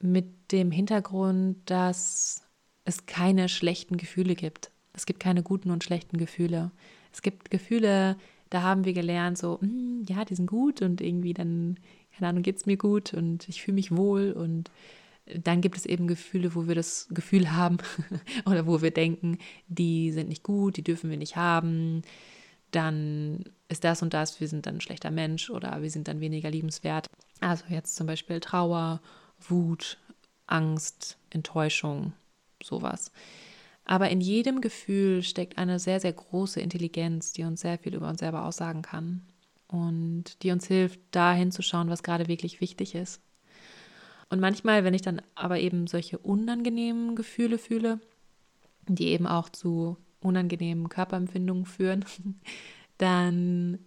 mit 0.00 0.52
dem 0.52 0.70
Hintergrund, 0.70 1.58
dass 1.66 2.42
es 2.84 3.06
keine 3.06 3.48
schlechten 3.48 3.96
Gefühle 3.96 4.34
gibt. 4.34 4.70
Es 4.92 5.06
gibt 5.06 5.20
keine 5.20 5.42
guten 5.42 5.70
und 5.70 5.82
schlechten 5.82 6.18
Gefühle. 6.18 6.70
Es 7.12 7.22
gibt 7.22 7.50
Gefühle, 7.50 8.16
da 8.50 8.62
haben 8.62 8.84
wir 8.84 8.92
gelernt, 8.92 9.38
so, 9.38 9.58
mm, 9.60 10.04
ja, 10.08 10.24
die 10.24 10.34
sind 10.34 10.46
gut 10.46 10.82
und 10.82 11.00
irgendwie 11.00 11.34
dann, 11.34 11.78
keine 12.16 12.28
Ahnung, 12.28 12.42
geht 12.42 12.56
es 12.56 12.66
mir 12.66 12.76
gut 12.76 13.14
und 13.14 13.48
ich 13.48 13.62
fühle 13.62 13.76
mich 13.76 13.90
wohl 13.90 14.32
und 14.32 14.70
dann 15.42 15.60
gibt 15.60 15.76
es 15.76 15.86
eben 15.86 16.06
Gefühle, 16.06 16.54
wo 16.54 16.66
wir 16.66 16.74
das 16.74 17.08
Gefühl 17.10 17.52
haben 17.52 17.78
oder 18.46 18.66
wo 18.66 18.82
wir 18.82 18.90
denken, 18.90 19.38
die 19.68 20.12
sind 20.12 20.28
nicht 20.28 20.42
gut, 20.42 20.76
die 20.76 20.84
dürfen 20.84 21.10
wir 21.10 21.16
nicht 21.16 21.36
haben. 21.36 22.02
Dann 22.74 23.44
ist 23.68 23.84
das 23.84 24.02
und 24.02 24.14
das, 24.14 24.40
wir 24.40 24.48
sind 24.48 24.66
dann 24.66 24.76
ein 24.76 24.80
schlechter 24.80 25.12
Mensch 25.12 25.48
oder 25.48 25.80
wir 25.80 25.90
sind 25.90 26.08
dann 26.08 26.20
weniger 26.20 26.50
liebenswert. 26.50 27.08
Also 27.40 27.64
jetzt 27.68 27.94
zum 27.94 28.08
Beispiel 28.08 28.40
Trauer, 28.40 29.00
Wut, 29.48 29.98
Angst, 30.46 31.16
Enttäuschung, 31.30 32.12
sowas. 32.62 33.12
Aber 33.84 34.10
in 34.10 34.20
jedem 34.20 34.60
Gefühl 34.60 35.22
steckt 35.22 35.56
eine 35.56 35.78
sehr, 35.78 36.00
sehr 36.00 36.12
große 36.12 36.60
Intelligenz, 36.60 37.32
die 37.32 37.44
uns 37.44 37.60
sehr 37.60 37.78
viel 37.78 37.94
über 37.94 38.08
uns 38.08 38.20
selber 38.20 38.44
aussagen 38.44 38.82
kann 38.82 39.22
und 39.68 40.42
die 40.42 40.50
uns 40.50 40.66
hilft, 40.66 40.98
da 41.12 41.32
hinzuschauen, 41.32 41.90
was 41.90 42.02
gerade 42.02 42.26
wirklich 42.26 42.60
wichtig 42.60 42.94
ist. 42.96 43.20
Und 44.30 44.40
manchmal, 44.40 44.82
wenn 44.82 44.94
ich 44.94 45.02
dann 45.02 45.22
aber 45.36 45.60
eben 45.60 45.86
solche 45.86 46.18
unangenehmen 46.18 47.14
Gefühle 47.14 47.58
fühle, 47.58 48.00
die 48.88 49.08
eben 49.08 49.26
auch 49.28 49.48
zu 49.48 49.96
unangenehmen 50.24 50.88
Körperempfindungen 50.88 51.66
führen, 51.66 52.04
dann 52.98 53.78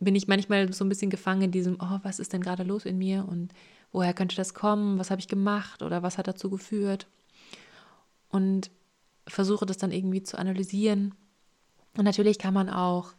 bin 0.00 0.14
ich 0.14 0.28
manchmal 0.28 0.72
so 0.72 0.84
ein 0.84 0.88
bisschen 0.88 1.10
gefangen 1.10 1.42
in 1.42 1.50
diesem, 1.50 1.76
oh, 1.80 1.98
was 2.02 2.18
ist 2.20 2.32
denn 2.32 2.40
gerade 2.40 2.62
los 2.62 2.84
in 2.84 2.98
mir 2.98 3.26
und 3.28 3.52
woher 3.90 4.14
könnte 4.14 4.36
das 4.36 4.54
kommen, 4.54 4.98
was 4.98 5.10
habe 5.10 5.20
ich 5.20 5.28
gemacht 5.28 5.82
oder 5.82 6.02
was 6.02 6.18
hat 6.18 6.28
dazu 6.28 6.50
geführt 6.50 7.08
und 8.28 8.70
versuche 9.26 9.66
das 9.66 9.78
dann 9.78 9.92
irgendwie 9.92 10.22
zu 10.22 10.38
analysieren. 10.38 11.14
Und 11.96 12.04
natürlich 12.04 12.38
kann 12.38 12.54
man 12.54 12.70
auch 12.70 13.14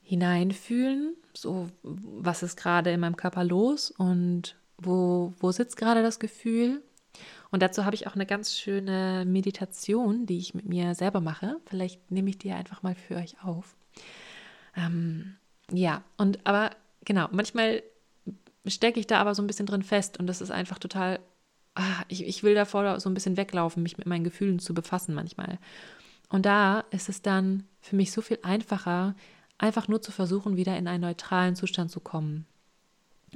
hineinfühlen, 0.00 1.14
so 1.34 1.68
was 1.82 2.42
ist 2.42 2.56
gerade 2.56 2.90
in 2.90 3.00
meinem 3.00 3.16
Körper 3.16 3.44
los 3.44 3.90
und 3.90 4.56
wo, 4.78 5.34
wo 5.38 5.52
sitzt 5.52 5.76
gerade 5.76 6.02
das 6.02 6.18
Gefühl. 6.18 6.82
Und 7.50 7.62
dazu 7.62 7.84
habe 7.84 7.94
ich 7.94 8.06
auch 8.06 8.14
eine 8.14 8.26
ganz 8.26 8.56
schöne 8.56 9.24
Meditation, 9.26 10.26
die 10.26 10.38
ich 10.38 10.54
mit 10.54 10.66
mir 10.66 10.94
selber 10.94 11.20
mache. 11.20 11.56
Vielleicht 11.66 12.10
nehme 12.10 12.30
ich 12.30 12.38
die 12.38 12.52
einfach 12.52 12.82
mal 12.82 12.94
für 12.94 13.16
euch 13.16 13.42
auf. 13.42 13.76
Ähm, 14.76 15.36
ja, 15.72 16.02
und 16.16 16.46
aber 16.46 16.70
genau, 17.04 17.28
manchmal 17.30 17.82
stecke 18.66 19.00
ich 19.00 19.06
da 19.06 19.18
aber 19.18 19.34
so 19.34 19.42
ein 19.42 19.46
bisschen 19.46 19.66
drin 19.66 19.82
fest 19.82 20.18
und 20.18 20.26
das 20.26 20.42
ist 20.42 20.50
einfach 20.50 20.78
total 20.78 21.20
ah, 21.78 22.04
ich, 22.08 22.26
ich 22.26 22.42
will 22.42 22.54
davor 22.54 23.00
so 23.00 23.08
ein 23.08 23.14
bisschen 23.14 23.36
weglaufen, 23.36 23.82
mich 23.82 23.96
mit 23.98 24.06
meinen 24.06 24.24
Gefühlen 24.24 24.58
zu 24.58 24.74
befassen 24.74 25.14
manchmal. 25.14 25.58
Und 26.28 26.44
da 26.44 26.80
ist 26.90 27.08
es 27.08 27.22
dann 27.22 27.64
für 27.80 27.96
mich 27.96 28.12
so 28.12 28.20
viel 28.20 28.38
einfacher, 28.42 29.14
einfach 29.56 29.88
nur 29.88 30.02
zu 30.02 30.12
versuchen, 30.12 30.56
wieder 30.56 30.76
in 30.76 30.88
einen 30.88 31.02
neutralen 31.02 31.56
Zustand 31.56 31.90
zu 31.90 32.00
kommen. 32.00 32.46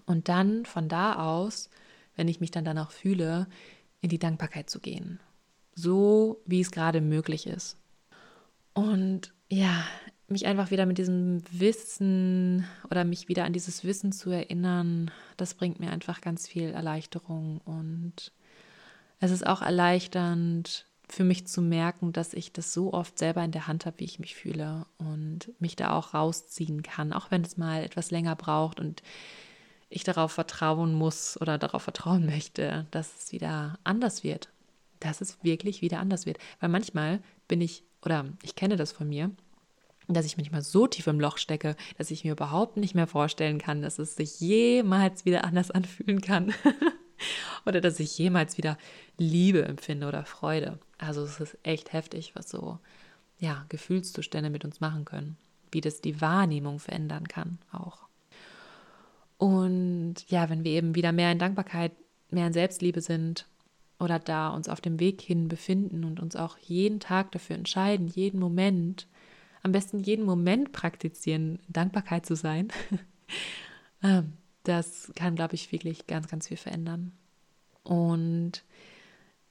Und 0.06 0.28
dann 0.28 0.66
von 0.66 0.88
da 0.88 1.14
aus, 1.14 1.70
wenn 2.16 2.28
ich 2.28 2.40
mich 2.40 2.50
dann 2.50 2.64
danach 2.64 2.90
fühle, 2.90 3.46
in 4.02 4.10
die 4.10 4.18
Dankbarkeit 4.18 4.68
zu 4.68 4.80
gehen. 4.80 5.18
So, 5.74 6.42
wie 6.44 6.60
es 6.60 6.70
gerade 6.70 7.00
möglich 7.00 7.46
ist. 7.46 7.78
Und 8.74 9.32
ja, 9.48 9.84
mich 10.28 10.46
einfach 10.46 10.70
wieder 10.70 10.86
mit 10.86 10.98
diesem 10.98 11.42
Wissen 11.50 12.66
oder 12.90 13.04
mich 13.04 13.28
wieder 13.28 13.44
an 13.44 13.52
dieses 13.52 13.84
Wissen 13.84 14.12
zu 14.12 14.30
erinnern, 14.30 15.10
das 15.36 15.54
bringt 15.54 15.80
mir 15.80 15.90
einfach 15.90 16.20
ganz 16.20 16.46
viel 16.48 16.70
Erleichterung 16.70 17.60
und 17.64 18.32
es 19.20 19.30
ist 19.30 19.46
auch 19.46 19.62
erleichternd 19.62 20.86
für 21.08 21.24
mich 21.24 21.46
zu 21.46 21.60
merken, 21.60 22.12
dass 22.12 22.32
ich 22.32 22.52
das 22.52 22.72
so 22.72 22.92
oft 22.92 23.18
selber 23.18 23.44
in 23.44 23.52
der 23.52 23.66
Hand 23.66 23.84
habe, 23.84 24.00
wie 24.00 24.04
ich 24.04 24.18
mich 24.18 24.34
fühle 24.34 24.86
und 24.98 25.52
mich 25.60 25.76
da 25.76 25.92
auch 25.92 26.14
rausziehen 26.14 26.82
kann, 26.82 27.12
auch 27.12 27.30
wenn 27.30 27.42
es 27.42 27.58
mal 27.58 27.84
etwas 27.84 28.10
länger 28.10 28.34
braucht 28.34 28.80
und 28.80 29.02
ich 29.92 30.04
darauf 30.04 30.32
vertrauen 30.32 30.94
muss 30.94 31.40
oder 31.40 31.58
darauf 31.58 31.82
vertrauen 31.82 32.26
möchte, 32.32 32.86
dass 32.90 33.12
es 33.18 33.32
wieder 33.32 33.78
anders 33.84 34.24
wird, 34.24 34.50
dass 35.00 35.20
es 35.20 35.42
wirklich 35.42 35.82
wieder 35.82 36.00
anders 36.00 36.26
wird, 36.26 36.38
weil 36.60 36.68
manchmal 36.68 37.20
bin 37.48 37.60
ich 37.60 37.84
oder 38.04 38.26
ich 38.42 38.54
kenne 38.54 38.76
das 38.76 38.92
von 38.92 39.08
mir, 39.08 39.30
dass 40.08 40.26
ich 40.26 40.36
manchmal 40.36 40.62
so 40.62 40.86
tief 40.86 41.06
im 41.06 41.20
Loch 41.20 41.38
stecke, 41.38 41.76
dass 41.96 42.10
ich 42.10 42.24
mir 42.24 42.32
überhaupt 42.32 42.76
nicht 42.76 42.94
mehr 42.94 43.06
vorstellen 43.06 43.58
kann, 43.58 43.82
dass 43.82 43.98
es 43.98 44.16
sich 44.16 44.40
jemals 44.40 45.24
wieder 45.24 45.44
anders 45.44 45.70
anfühlen 45.72 46.20
kann. 46.20 46.52
oder 47.66 47.80
dass 47.80 48.00
ich 48.00 48.18
jemals 48.18 48.58
wieder 48.58 48.76
Liebe 49.18 49.64
empfinde 49.64 50.08
oder 50.08 50.24
Freude. 50.24 50.78
Also 50.98 51.22
es 51.22 51.40
ist 51.40 51.58
echt 51.62 51.92
heftig, 51.92 52.32
was 52.34 52.48
so 52.48 52.78
ja, 53.38 53.64
Gefühlszustände 53.68 54.50
mit 54.50 54.64
uns 54.64 54.80
machen 54.80 55.04
können, 55.04 55.36
wie 55.70 55.80
das 55.80 56.00
die 56.00 56.20
Wahrnehmung 56.20 56.78
verändern 56.78 57.28
kann 57.28 57.58
auch. 57.70 58.06
Und 59.42 60.14
ja, 60.28 60.48
wenn 60.50 60.62
wir 60.62 60.70
eben 60.70 60.94
wieder 60.94 61.10
mehr 61.10 61.32
in 61.32 61.40
Dankbarkeit, 61.40 61.90
mehr 62.30 62.46
in 62.46 62.52
Selbstliebe 62.52 63.00
sind 63.00 63.48
oder 63.98 64.20
da 64.20 64.50
uns 64.50 64.68
auf 64.68 64.80
dem 64.80 65.00
Weg 65.00 65.20
hin 65.20 65.48
befinden 65.48 66.04
und 66.04 66.20
uns 66.20 66.36
auch 66.36 66.58
jeden 66.58 67.00
Tag 67.00 67.32
dafür 67.32 67.56
entscheiden, 67.56 68.06
jeden 68.06 68.38
Moment, 68.38 69.08
am 69.64 69.72
besten 69.72 69.98
jeden 69.98 70.24
Moment 70.24 70.70
praktizieren, 70.70 71.58
Dankbarkeit 71.68 72.24
zu 72.24 72.36
sein. 72.36 72.68
Ähm, 74.04 74.32
das 74.64 75.12
kann, 75.14 75.36
glaube 75.36 75.54
ich, 75.54 75.70
wirklich 75.70 76.08
ganz, 76.08 76.26
ganz 76.26 76.48
viel 76.48 76.56
verändern. 76.56 77.12
Und 77.84 78.64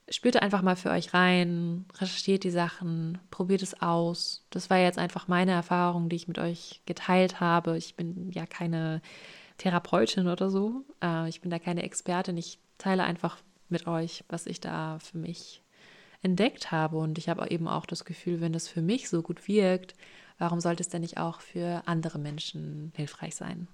spürt 0.10 0.36
einfach 0.41 0.62
mal 0.62 0.75
für 0.75 0.89
euch 0.89 1.13
rein, 1.13 1.86
recherchiert 1.97 2.43
die 2.43 2.51
Sachen, 2.51 3.17
probiert 3.32 3.63
es 3.63 3.82
aus. 3.82 4.45
Das 4.49 4.69
war 4.69 4.77
jetzt 4.77 4.97
einfach 4.97 5.30
meine 5.30 5.51
Erfahrung, 5.51 6.10
die 6.10 6.17
ich 6.17 6.27
mit 6.27 6.38
euch 6.38 6.82
geteilt 6.86 7.39
habe. 7.39 7.77
Ich 7.77 7.95
bin 7.95 8.30
ja 8.34 8.45
keine 8.45 9.01
Therapeutin 9.62 10.28
oder 10.28 10.50
so. 10.50 10.84
Äh, 11.04 11.30
ich 11.30 11.41
bin 11.41 11.52
da 11.52 11.60
keine 11.60 11.84
Expertin. 11.84 12.36
Ich 12.36 12.58
teile 12.80 13.04
einfach 13.04 13.38
mit 13.69 13.86
euch, 13.86 14.24
was 14.28 14.47
ich 14.47 14.60
da 14.60 14.97
für 15.00 15.19
mich 15.19 15.62
entdeckt 16.24 16.71
habe. 16.71 16.97
Und 16.97 17.19
ich 17.19 17.30
habe 17.30 17.47
eben 17.52 17.67
auch 17.67 17.86
das 17.86 18.04
Gefühl, 18.04 18.41
wenn 18.41 18.54
das 18.54 18.67
für 18.67 18.82
mich 18.82 19.08
so 19.08 19.21
gut 19.21 19.47
wirkt, 19.47 19.93
warum 20.39 20.60
sollte 20.60 20.82
es 20.82 20.89
denn 20.89 21.02
nicht 21.02 21.19
auch 21.19 21.41
für 21.41 21.84
andere 21.86 22.17
Menschen 22.17 22.91
hilfreich 22.95 23.36
sein? 23.36 23.67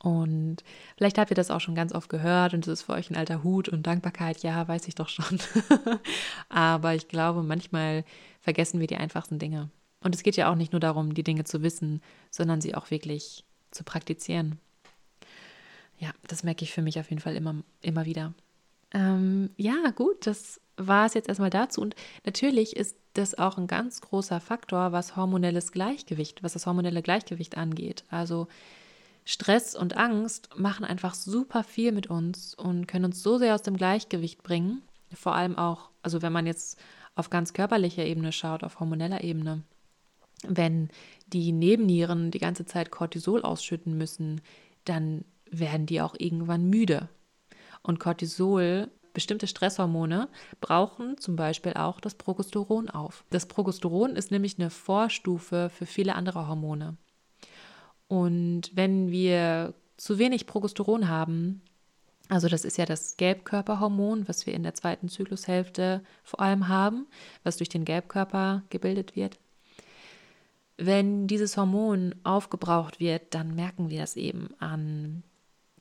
Und 0.00 0.58
vielleicht 0.98 1.16
habt 1.16 1.30
ihr 1.30 1.34
das 1.34 1.50
auch 1.50 1.60
schon 1.60 1.74
ganz 1.74 1.94
oft 1.94 2.10
gehört 2.10 2.52
und 2.52 2.66
es 2.66 2.80
ist 2.80 2.82
für 2.82 2.92
euch 2.92 3.10
ein 3.10 3.16
alter 3.16 3.42
Hut 3.42 3.70
und 3.70 3.86
Dankbarkeit, 3.86 4.42
ja, 4.42 4.68
weiß 4.68 4.86
ich 4.86 4.94
doch 4.94 5.08
schon. 5.08 5.38
Aber 6.50 6.94
ich 6.94 7.08
glaube, 7.08 7.42
manchmal 7.42 8.04
vergessen 8.42 8.80
wir 8.80 8.86
die 8.86 8.98
einfachsten 8.98 9.38
Dinge. 9.38 9.70
Und 10.00 10.14
es 10.14 10.22
geht 10.22 10.36
ja 10.36 10.50
auch 10.50 10.56
nicht 10.56 10.72
nur 10.72 10.80
darum, 10.80 11.14
die 11.14 11.22
Dinge 11.22 11.44
zu 11.44 11.62
wissen, 11.62 12.02
sondern 12.30 12.60
sie 12.60 12.74
auch 12.74 12.90
wirklich 12.90 13.44
zu 13.70 13.82
praktizieren. 13.82 14.58
Ja, 15.98 16.10
das 16.26 16.42
merke 16.42 16.64
ich 16.64 16.72
für 16.72 16.82
mich 16.82 16.98
auf 16.98 17.10
jeden 17.10 17.22
Fall 17.22 17.36
immer, 17.36 17.56
immer 17.80 18.04
wieder. 18.04 18.34
Ähm, 18.92 19.50
ja, 19.56 19.90
gut, 19.94 20.26
das 20.26 20.60
war 20.76 21.06
es 21.06 21.14
jetzt 21.14 21.28
erstmal 21.28 21.50
dazu. 21.50 21.80
Und 21.80 21.94
natürlich 22.24 22.76
ist 22.76 22.96
das 23.14 23.36
auch 23.36 23.58
ein 23.58 23.66
ganz 23.66 24.00
großer 24.00 24.40
Faktor, 24.40 24.92
was 24.92 25.16
hormonelles 25.16 25.72
Gleichgewicht, 25.72 26.42
was 26.42 26.54
das 26.54 26.66
hormonelle 26.66 27.02
Gleichgewicht 27.02 27.56
angeht. 27.56 28.04
Also 28.08 28.48
Stress 29.24 29.74
und 29.74 29.96
Angst 29.96 30.50
machen 30.56 30.84
einfach 30.84 31.14
super 31.14 31.64
viel 31.64 31.92
mit 31.92 32.08
uns 32.08 32.54
und 32.54 32.86
können 32.86 33.06
uns 33.06 33.22
so 33.22 33.38
sehr 33.38 33.54
aus 33.54 33.62
dem 33.62 33.76
Gleichgewicht 33.76 34.42
bringen. 34.42 34.82
Vor 35.14 35.34
allem 35.34 35.56
auch, 35.56 35.90
also 36.02 36.22
wenn 36.22 36.32
man 36.32 36.46
jetzt 36.46 36.78
auf 37.14 37.30
ganz 37.30 37.52
körperlicher 37.52 38.04
Ebene 38.04 38.32
schaut, 38.32 38.64
auf 38.64 38.80
hormoneller 38.80 39.22
Ebene. 39.22 39.62
Wenn 40.46 40.88
die 41.28 41.52
Nebennieren 41.52 42.30
die 42.30 42.40
ganze 42.40 42.66
Zeit 42.66 42.90
Cortisol 42.90 43.42
ausschütten 43.42 43.96
müssen, 43.96 44.40
dann 44.84 45.24
werden 45.50 45.86
die 45.86 46.00
auch 46.00 46.14
irgendwann 46.18 46.68
müde. 46.68 47.08
Und 47.82 48.00
Cortisol, 48.00 48.90
bestimmte 49.12 49.46
Stresshormone, 49.46 50.28
brauchen 50.60 51.18
zum 51.18 51.36
Beispiel 51.36 51.74
auch 51.74 52.00
das 52.00 52.14
Progesteron 52.14 52.90
auf. 52.90 53.24
Das 53.30 53.46
Progesteron 53.46 54.16
ist 54.16 54.30
nämlich 54.30 54.58
eine 54.58 54.70
Vorstufe 54.70 55.70
für 55.70 55.86
viele 55.86 56.14
andere 56.14 56.48
Hormone. 56.48 56.96
Und 58.08 58.70
wenn 58.74 59.10
wir 59.10 59.74
zu 59.96 60.18
wenig 60.18 60.46
Progesteron 60.46 61.08
haben, 61.08 61.62
also 62.28 62.48
das 62.48 62.64
ist 62.64 62.78
ja 62.78 62.86
das 62.86 63.16
Gelbkörperhormon, 63.16 64.26
was 64.28 64.46
wir 64.46 64.54
in 64.54 64.62
der 64.62 64.74
zweiten 64.74 65.08
Zyklushälfte 65.08 66.02
vor 66.22 66.40
allem 66.40 66.68
haben, 66.68 67.06
was 67.42 67.58
durch 67.58 67.68
den 67.68 67.84
Gelbkörper 67.84 68.62
gebildet 68.70 69.14
wird. 69.14 69.38
Wenn 70.76 71.26
dieses 71.26 71.56
Hormon 71.56 72.14
aufgebraucht 72.24 72.98
wird, 72.98 73.34
dann 73.34 73.54
merken 73.54 73.90
wir 73.90 74.00
das 74.00 74.16
eben 74.16 74.48
an 74.58 75.22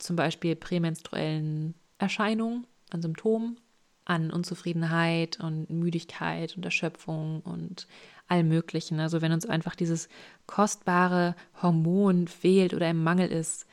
zum 0.03 0.15
Beispiel 0.15 0.55
prämenstruellen 0.55 1.75
Erscheinungen, 1.97 2.67
an 2.91 3.01
Symptomen. 3.01 3.59
an 4.05 4.31
Unzufriedenheit 4.31 5.39
und 5.39 5.69
Müdigkeit 5.69 6.57
und 6.57 6.65
Erschöpfung 6.65 7.39
und 7.39 7.87
allem 8.27 8.49
Möglichen. 8.49 8.99
Also 8.99 9.21
wenn 9.21 9.31
uns 9.31 9.45
einfach 9.45 9.75
dieses 9.75 10.09
kostbare 10.45 11.35
Hormon 11.61 12.27
fehlt 12.27 12.73
oder 12.73 12.89
im 12.89 13.01
Mangel 13.01 13.29
ist, 13.29 13.65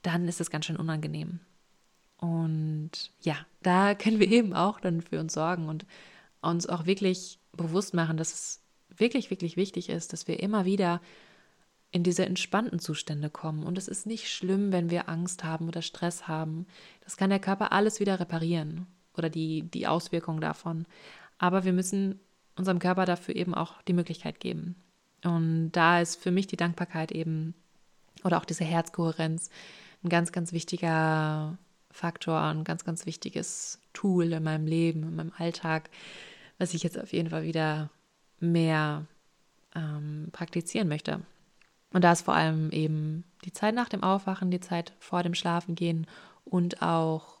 dann 0.00 0.26
ist 0.26 0.40
es 0.40 0.50
ganz 0.50 0.64
schön 0.64 0.78
unangenehm. 0.78 1.40
Und 2.16 3.12
ja, 3.20 3.36
da 3.62 3.94
können 4.02 4.20
wir 4.20 4.30
eben 4.30 4.54
auch 4.54 4.80
dann 4.80 5.02
für 5.02 5.20
uns 5.20 5.34
sorgen 5.34 5.68
und 5.68 5.84
uns 6.40 6.66
auch 6.66 6.86
wirklich 6.86 7.38
bewusst 7.52 7.92
machen, 7.92 8.16
dass 8.16 8.32
es 8.32 8.62
wirklich, 8.88 9.30
wirklich 9.30 9.56
wichtig 9.56 9.90
ist, 9.90 10.12
dass 10.14 10.26
wir 10.28 10.40
immer 10.40 10.64
wieder 10.64 11.00
in 11.90 12.02
diese 12.02 12.26
entspannten 12.26 12.78
Zustände 12.78 13.30
kommen. 13.30 13.64
Und 13.64 13.78
es 13.78 13.88
ist 13.88 14.06
nicht 14.06 14.30
schlimm, 14.30 14.72
wenn 14.72 14.90
wir 14.90 15.08
Angst 15.08 15.44
haben 15.44 15.68
oder 15.68 15.82
Stress 15.82 16.28
haben. 16.28 16.66
Das 17.00 17.16
kann 17.16 17.30
der 17.30 17.38
Körper 17.38 17.72
alles 17.72 17.98
wieder 18.00 18.20
reparieren 18.20 18.86
oder 19.16 19.30
die, 19.30 19.62
die 19.62 19.86
Auswirkungen 19.86 20.40
davon. 20.40 20.86
Aber 21.38 21.64
wir 21.64 21.72
müssen 21.72 22.20
unserem 22.56 22.78
Körper 22.78 23.06
dafür 23.06 23.36
eben 23.36 23.54
auch 23.54 23.80
die 23.82 23.92
Möglichkeit 23.92 24.40
geben. 24.40 24.76
Und 25.24 25.72
da 25.72 26.00
ist 26.00 26.16
für 26.16 26.30
mich 26.30 26.46
die 26.46 26.56
Dankbarkeit 26.56 27.12
eben 27.12 27.54
oder 28.24 28.38
auch 28.38 28.44
diese 28.44 28.64
Herzkohärenz 28.64 29.50
ein 30.02 30.08
ganz, 30.08 30.32
ganz 30.32 30.52
wichtiger 30.52 31.56
Faktor, 31.90 32.40
ein 32.40 32.64
ganz, 32.64 32.84
ganz 32.84 33.06
wichtiges 33.06 33.80
Tool 33.92 34.32
in 34.32 34.42
meinem 34.42 34.66
Leben, 34.66 35.02
in 35.04 35.16
meinem 35.16 35.32
Alltag, 35.36 35.90
was 36.58 36.74
ich 36.74 36.82
jetzt 36.82 36.98
auf 36.98 37.12
jeden 37.12 37.30
Fall 37.30 37.44
wieder 37.44 37.90
mehr 38.40 39.06
ähm, 39.74 40.28
praktizieren 40.32 40.88
möchte. 40.88 41.20
Und 41.92 42.04
da 42.04 42.12
ist 42.12 42.22
vor 42.22 42.34
allem 42.34 42.70
eben 42.70 43.24
die 43.44 43.52
Zeit 43.52 43.74
nach 43.74 43.88
dem 43.88 44.02
Aufwachen, 44.02 44.50
die 44.50 44.60
Zeit 44.60 44.92
vor 44.98 45.22
dem 45.22 45.34
Schlafengehen 45.34 46.06
und 46.44 46.82
auch 46.82 47.38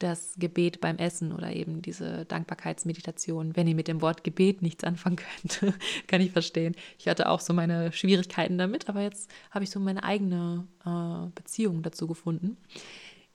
das 0.00 0.34
Gebet 0.38 0.80
beim 0.80 0.96
Essen 0.96 1.32
oder 1.32 1.52
eben 1.52 1.82
diese 1.82 2.24
Dankbarkeitsmeditation. 2.24 3.54
Wenn 3.54 3.68
ihr 3.68 3.74
mit 3.74 3.86
dem 3.86 4.00
Wort 4.00 4.24
Gebet 4.24 4.62
nichts 4.62 4.82
anfangen 4.82 5.16
könnt, 5.16 5.74
kann 6.06 6.20
ich 6.20 6.32
verstehen. 6.32 6.74
Ich 6.98 7.06
hatte 7.06 7.28
auch 7.28 7.40
so 7.40 7.52
meine 7.52 7.92
Schwierigkeiten 7.92 8.58
damit, 8.58 8.88
aber 8.88 9.02
jetzt 9.02 9.30
habe 9.50 9.64
ich 9.64 9.70
so 9.70 9.78
meine 9.78 10.02
eigene 10.02 10.66
äh, 10.84 11.30
Beziehung 11.34 11.82
dazu 11.82 12.06
gefunden. 12.06 12.56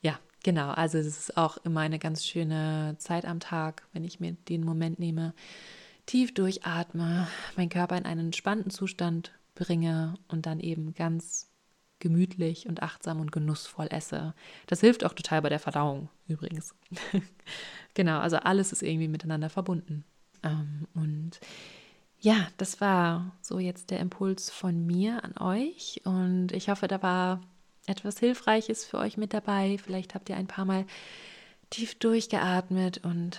Ja, 0.02 0.18
genau. 0.42 0.70
Also 0.70 0.98
es 0.98 1.06
ist 1.06 1.36
auch 1.36 1.56
immer 1.58 1.80
eine 1.80 2.00
ganz 2.00 2.26
schöne 2.26 2.96
Zeit 2.98 3.24
am 3.24 3.40
Tag, 3.40 3.84
wenn 3.92 4.04
ich 4.04 4.18
mir 4.18 4.32
den 4.48 4.64
Moment 4.64 4.98
nehme, 4.98 5.34
tief 6.04 6.34
durchatme, 6.34 7.28
meinen 7.56 7.68
Körper 7.68 7.96
in 7.96 8.06
einen 8.06 8.26
entspannten 8.26 8.70
Zustand 8.70 9.32
bringe 9.56 10.14
und 10.28 10.46
dann 10.46 10.60
eben 10.60 10.94
ganz 10.94 11.50
gemütlich 11.98 12.68
und 12.68 12.82
achtsam 12.82 13.20
und 13.20 13.32
genussvoll 13.32 13.88
esse. 13.90 14.34
Das 14.66 14.80
hilft 14.80 15.04
auch 15.04 15.14
total 15.14 15.42
bei 15.42 15.48
der 15.48 15.58
Verdauung 15.58 16.08
übrigens. 16.28 16.74
genau, 17.94 18.20
also 18.20 18.36
alles 18.36 18.72
ist 18.72 18.82
irgendwie 18.82 19.08
miteinander 19.08 19.50
verbunden. 19.50 20.04
Ähm, 20.42 20.86
und 20.94 21.40
ja, 22.20 22.48
das 22.58 22.80
war 22.80 23.32
so 23.40 23.58
jetzt 23.58 23.90
der 23.90 24.00
Impuls 24.00 24.50
von 24.50 24.86
mir 24.86 25.24
an 25.24 25.36
euch 25.38 26.00
und 26.04 26.52
ich 26.52 26.68
hoffe, 26.68 26.86
da 26.86 27.02
war 27.02 27.40
etwas 27.86 28.18
Hilfreiches 28.18 28.84
für 28.84 28.98
euch 28.98 29.16
mit 29.16 29.32
dabei. 29.32 29.78
Vielleicht 29.82 30.14
habt 30.14 30.28
ihr 30.28 30.36
ein 30.36 30.48
paar 30.48 30.64
Mal 30.64 30.86
tief 31.70 31.98
durchgeatmet 31.98 32.98
und, 33.04 33.38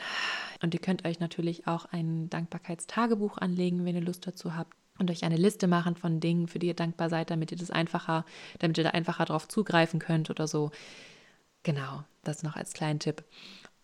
und 0.62 0.74
ihr 0.74 0.80
könnt 0.80 1.06
euch 1.06 1.20
natürlich 1.20 1.68
auch 1.68 1.86
ein 1.86 2.30
Dankbarkeitstagebuch 2.30 3.38
anlegen, 3.38 3.86
wenn 3.86 3.96
ihr 3.96 4.02
Lust 4.02 4.26
dazu 4.26 4.56
habt 4.56 4.76
und 5.00 5.12
euch 5.12 5.24
eine 5.24 5.38
Liste 5.38 5.68
machen 5.68 5.96
von 5.96 6.20
Dingen, 6.20 6.48
für 6.48 6.60
die 6.60 6.68
ihr 6.68 6.76
dankbar 6.76 7.10
seid, 7.10 7.30
damit 7.30 7.52
ihr 7.52 7.58
das 7.58 7.72
einfacher, 7.72 8.26
damit 8.60 8.78
ihr 8.78 8.84
da 8.84 8.92
einfacher 8.92 9.26
drauf 9.26 9.48
zugreifen 9.48 10.00
könnt 10.00 10.30
oder 10.30 10.48
so. 10.48 10.72
Genau, 11.64 12.04
das 12.24 12.44
noch 12.44 12.56
als 12.56 12.74
kleinen 12.74 13.00
Tipp. 13.00 13.24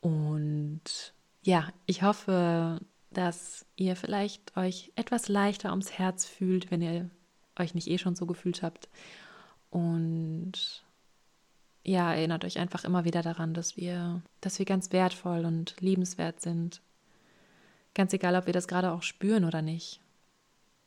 Und 0.01 1.14
ja, 1.43 1.70
ich 1.86 2.03
hoffe, 2.03 2.80
dass 3.11 3.66
ihr 3.76 3.95
vielleicht 3.95 4.55
euch 4.57 4.91
etwas 4.95 5.28
leichter 5.28 5.72
ums 5.72 5.91
Herz 5.91 6.26
fühlt, 6.26 6.72
wenn 6.72 6.82
ihr 6.82 7.09
euch 7.57 7.76
nicht 7.76 7.88
eh 7.88 7.97
schon 7.97 8.16
so 8.16 8.26
gefühlt 8.26 8.64
habt. 8.64 8.89
Und 9.70 10.84
ja, 11.84 12.14
erinnert 12.14 12.45
euch 12.45 12.59
einfach 12.59 12.84
immer 12.84 13.05
wieder 13.05 13.22
daran, 13.22 13.53
dass 13.53 13.78
wir, 13.78 14.22
dass 14.41 14.59
wir 14.59 14.66
ganz 14.66 14.91
wertvoll 14.91 15.45
und 15.45 15.76
liebenswert 15.80 16.41
sind. 16.41 16.82
Ganz 17.93 18.14
egal, 18.14 18.36
ob 18.36 18.45
wir 18.45 18.53
das 18.53 18.68
gerade 18.68 18.91
auch 18.91 19.03
spüren 19.03 19.45
oder 19.45 19.61
nicht. 19.61 19.99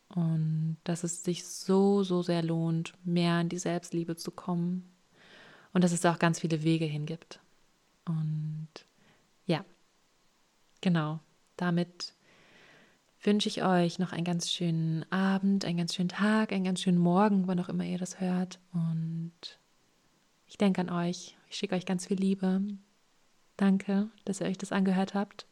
Und 0.09 0.77
dass 0.85 1.05
es 1.05 1.25
sich 1.25 1.45
so, 1.45 2.03
so 2.03 2.23
sehr 2.23 2.43
lohnt, 2.43 2.95
mehr 3.05 3.41
in 3.41 3.49
die 3.49 3.59
Selbstliebe 3.59 4.17
zu 4.17 4.31
kommen. 4.31 4.89
Und 5.73 5.85
dass 5.85 5.93
es 5.93 6.07
auch 6.07 6.19
ganz 6.19 6.41
viele 6.41 6.63
Wege 6.63 6.87
hingibt. 6.87 7.41
Und 8.07 8.69
ja, 9.47 9.65
genau, 10.81 11.21
damit 11.57 12.15
wünsche 13.23 13.49
ich 13.49 13.65
euch 13.65 13.99
noch 13.99 14.13
einen 14.13 14.25
ganz 14.25 14.51
schönen 14.51 15.11
Abend, 15.11 15.65
einen 15.65 15.79
ganz 15.79 15.95
schönen 15.95 16.09
Tag, 16.09 16.53
einen 16.53 16.65
ganz 16.65 16.81
schönen 16.81 16.99
Morgen, 16.99 17.47
wann 17.49 17.61
auch 17.61 17.69
immer 17.69 17.85
ihr 17.85 17.99
das 17.99 18.21
hört. 18.21 18.61
Und 18.73 19.59
ich 20.47 20.57
denke 20.57 20.81
an 20.81 20.91
euch. 20.91 21.37
Ich 21.51 21.57
schicke 21.57 21.75
euch 21.75 21.87
ganz 21.87 22.07
viel 22.07 22.19
Liebe. 22.19 22.63
Danke, 23.57 24.09
dass 24.25 24.41
ihr 24.41 24.47
euch 24.47 24.59
das 24.59 24.73
angehört 24.73 25.15
habt. 25.15 25.47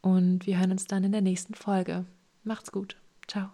Und 0.00 0.46
wir 0.46 0.58
hören 0.58 0.72
uns 0.72 0.86
dann 0.86 1.04
in 1.04 1.12
der 1.12 1.22
nächsten 1.22 1.54
Folge. 1.54 2.06
Macht's 2.44 2.72
gut. 2.72 2.96
Ciao. 3.26 3.50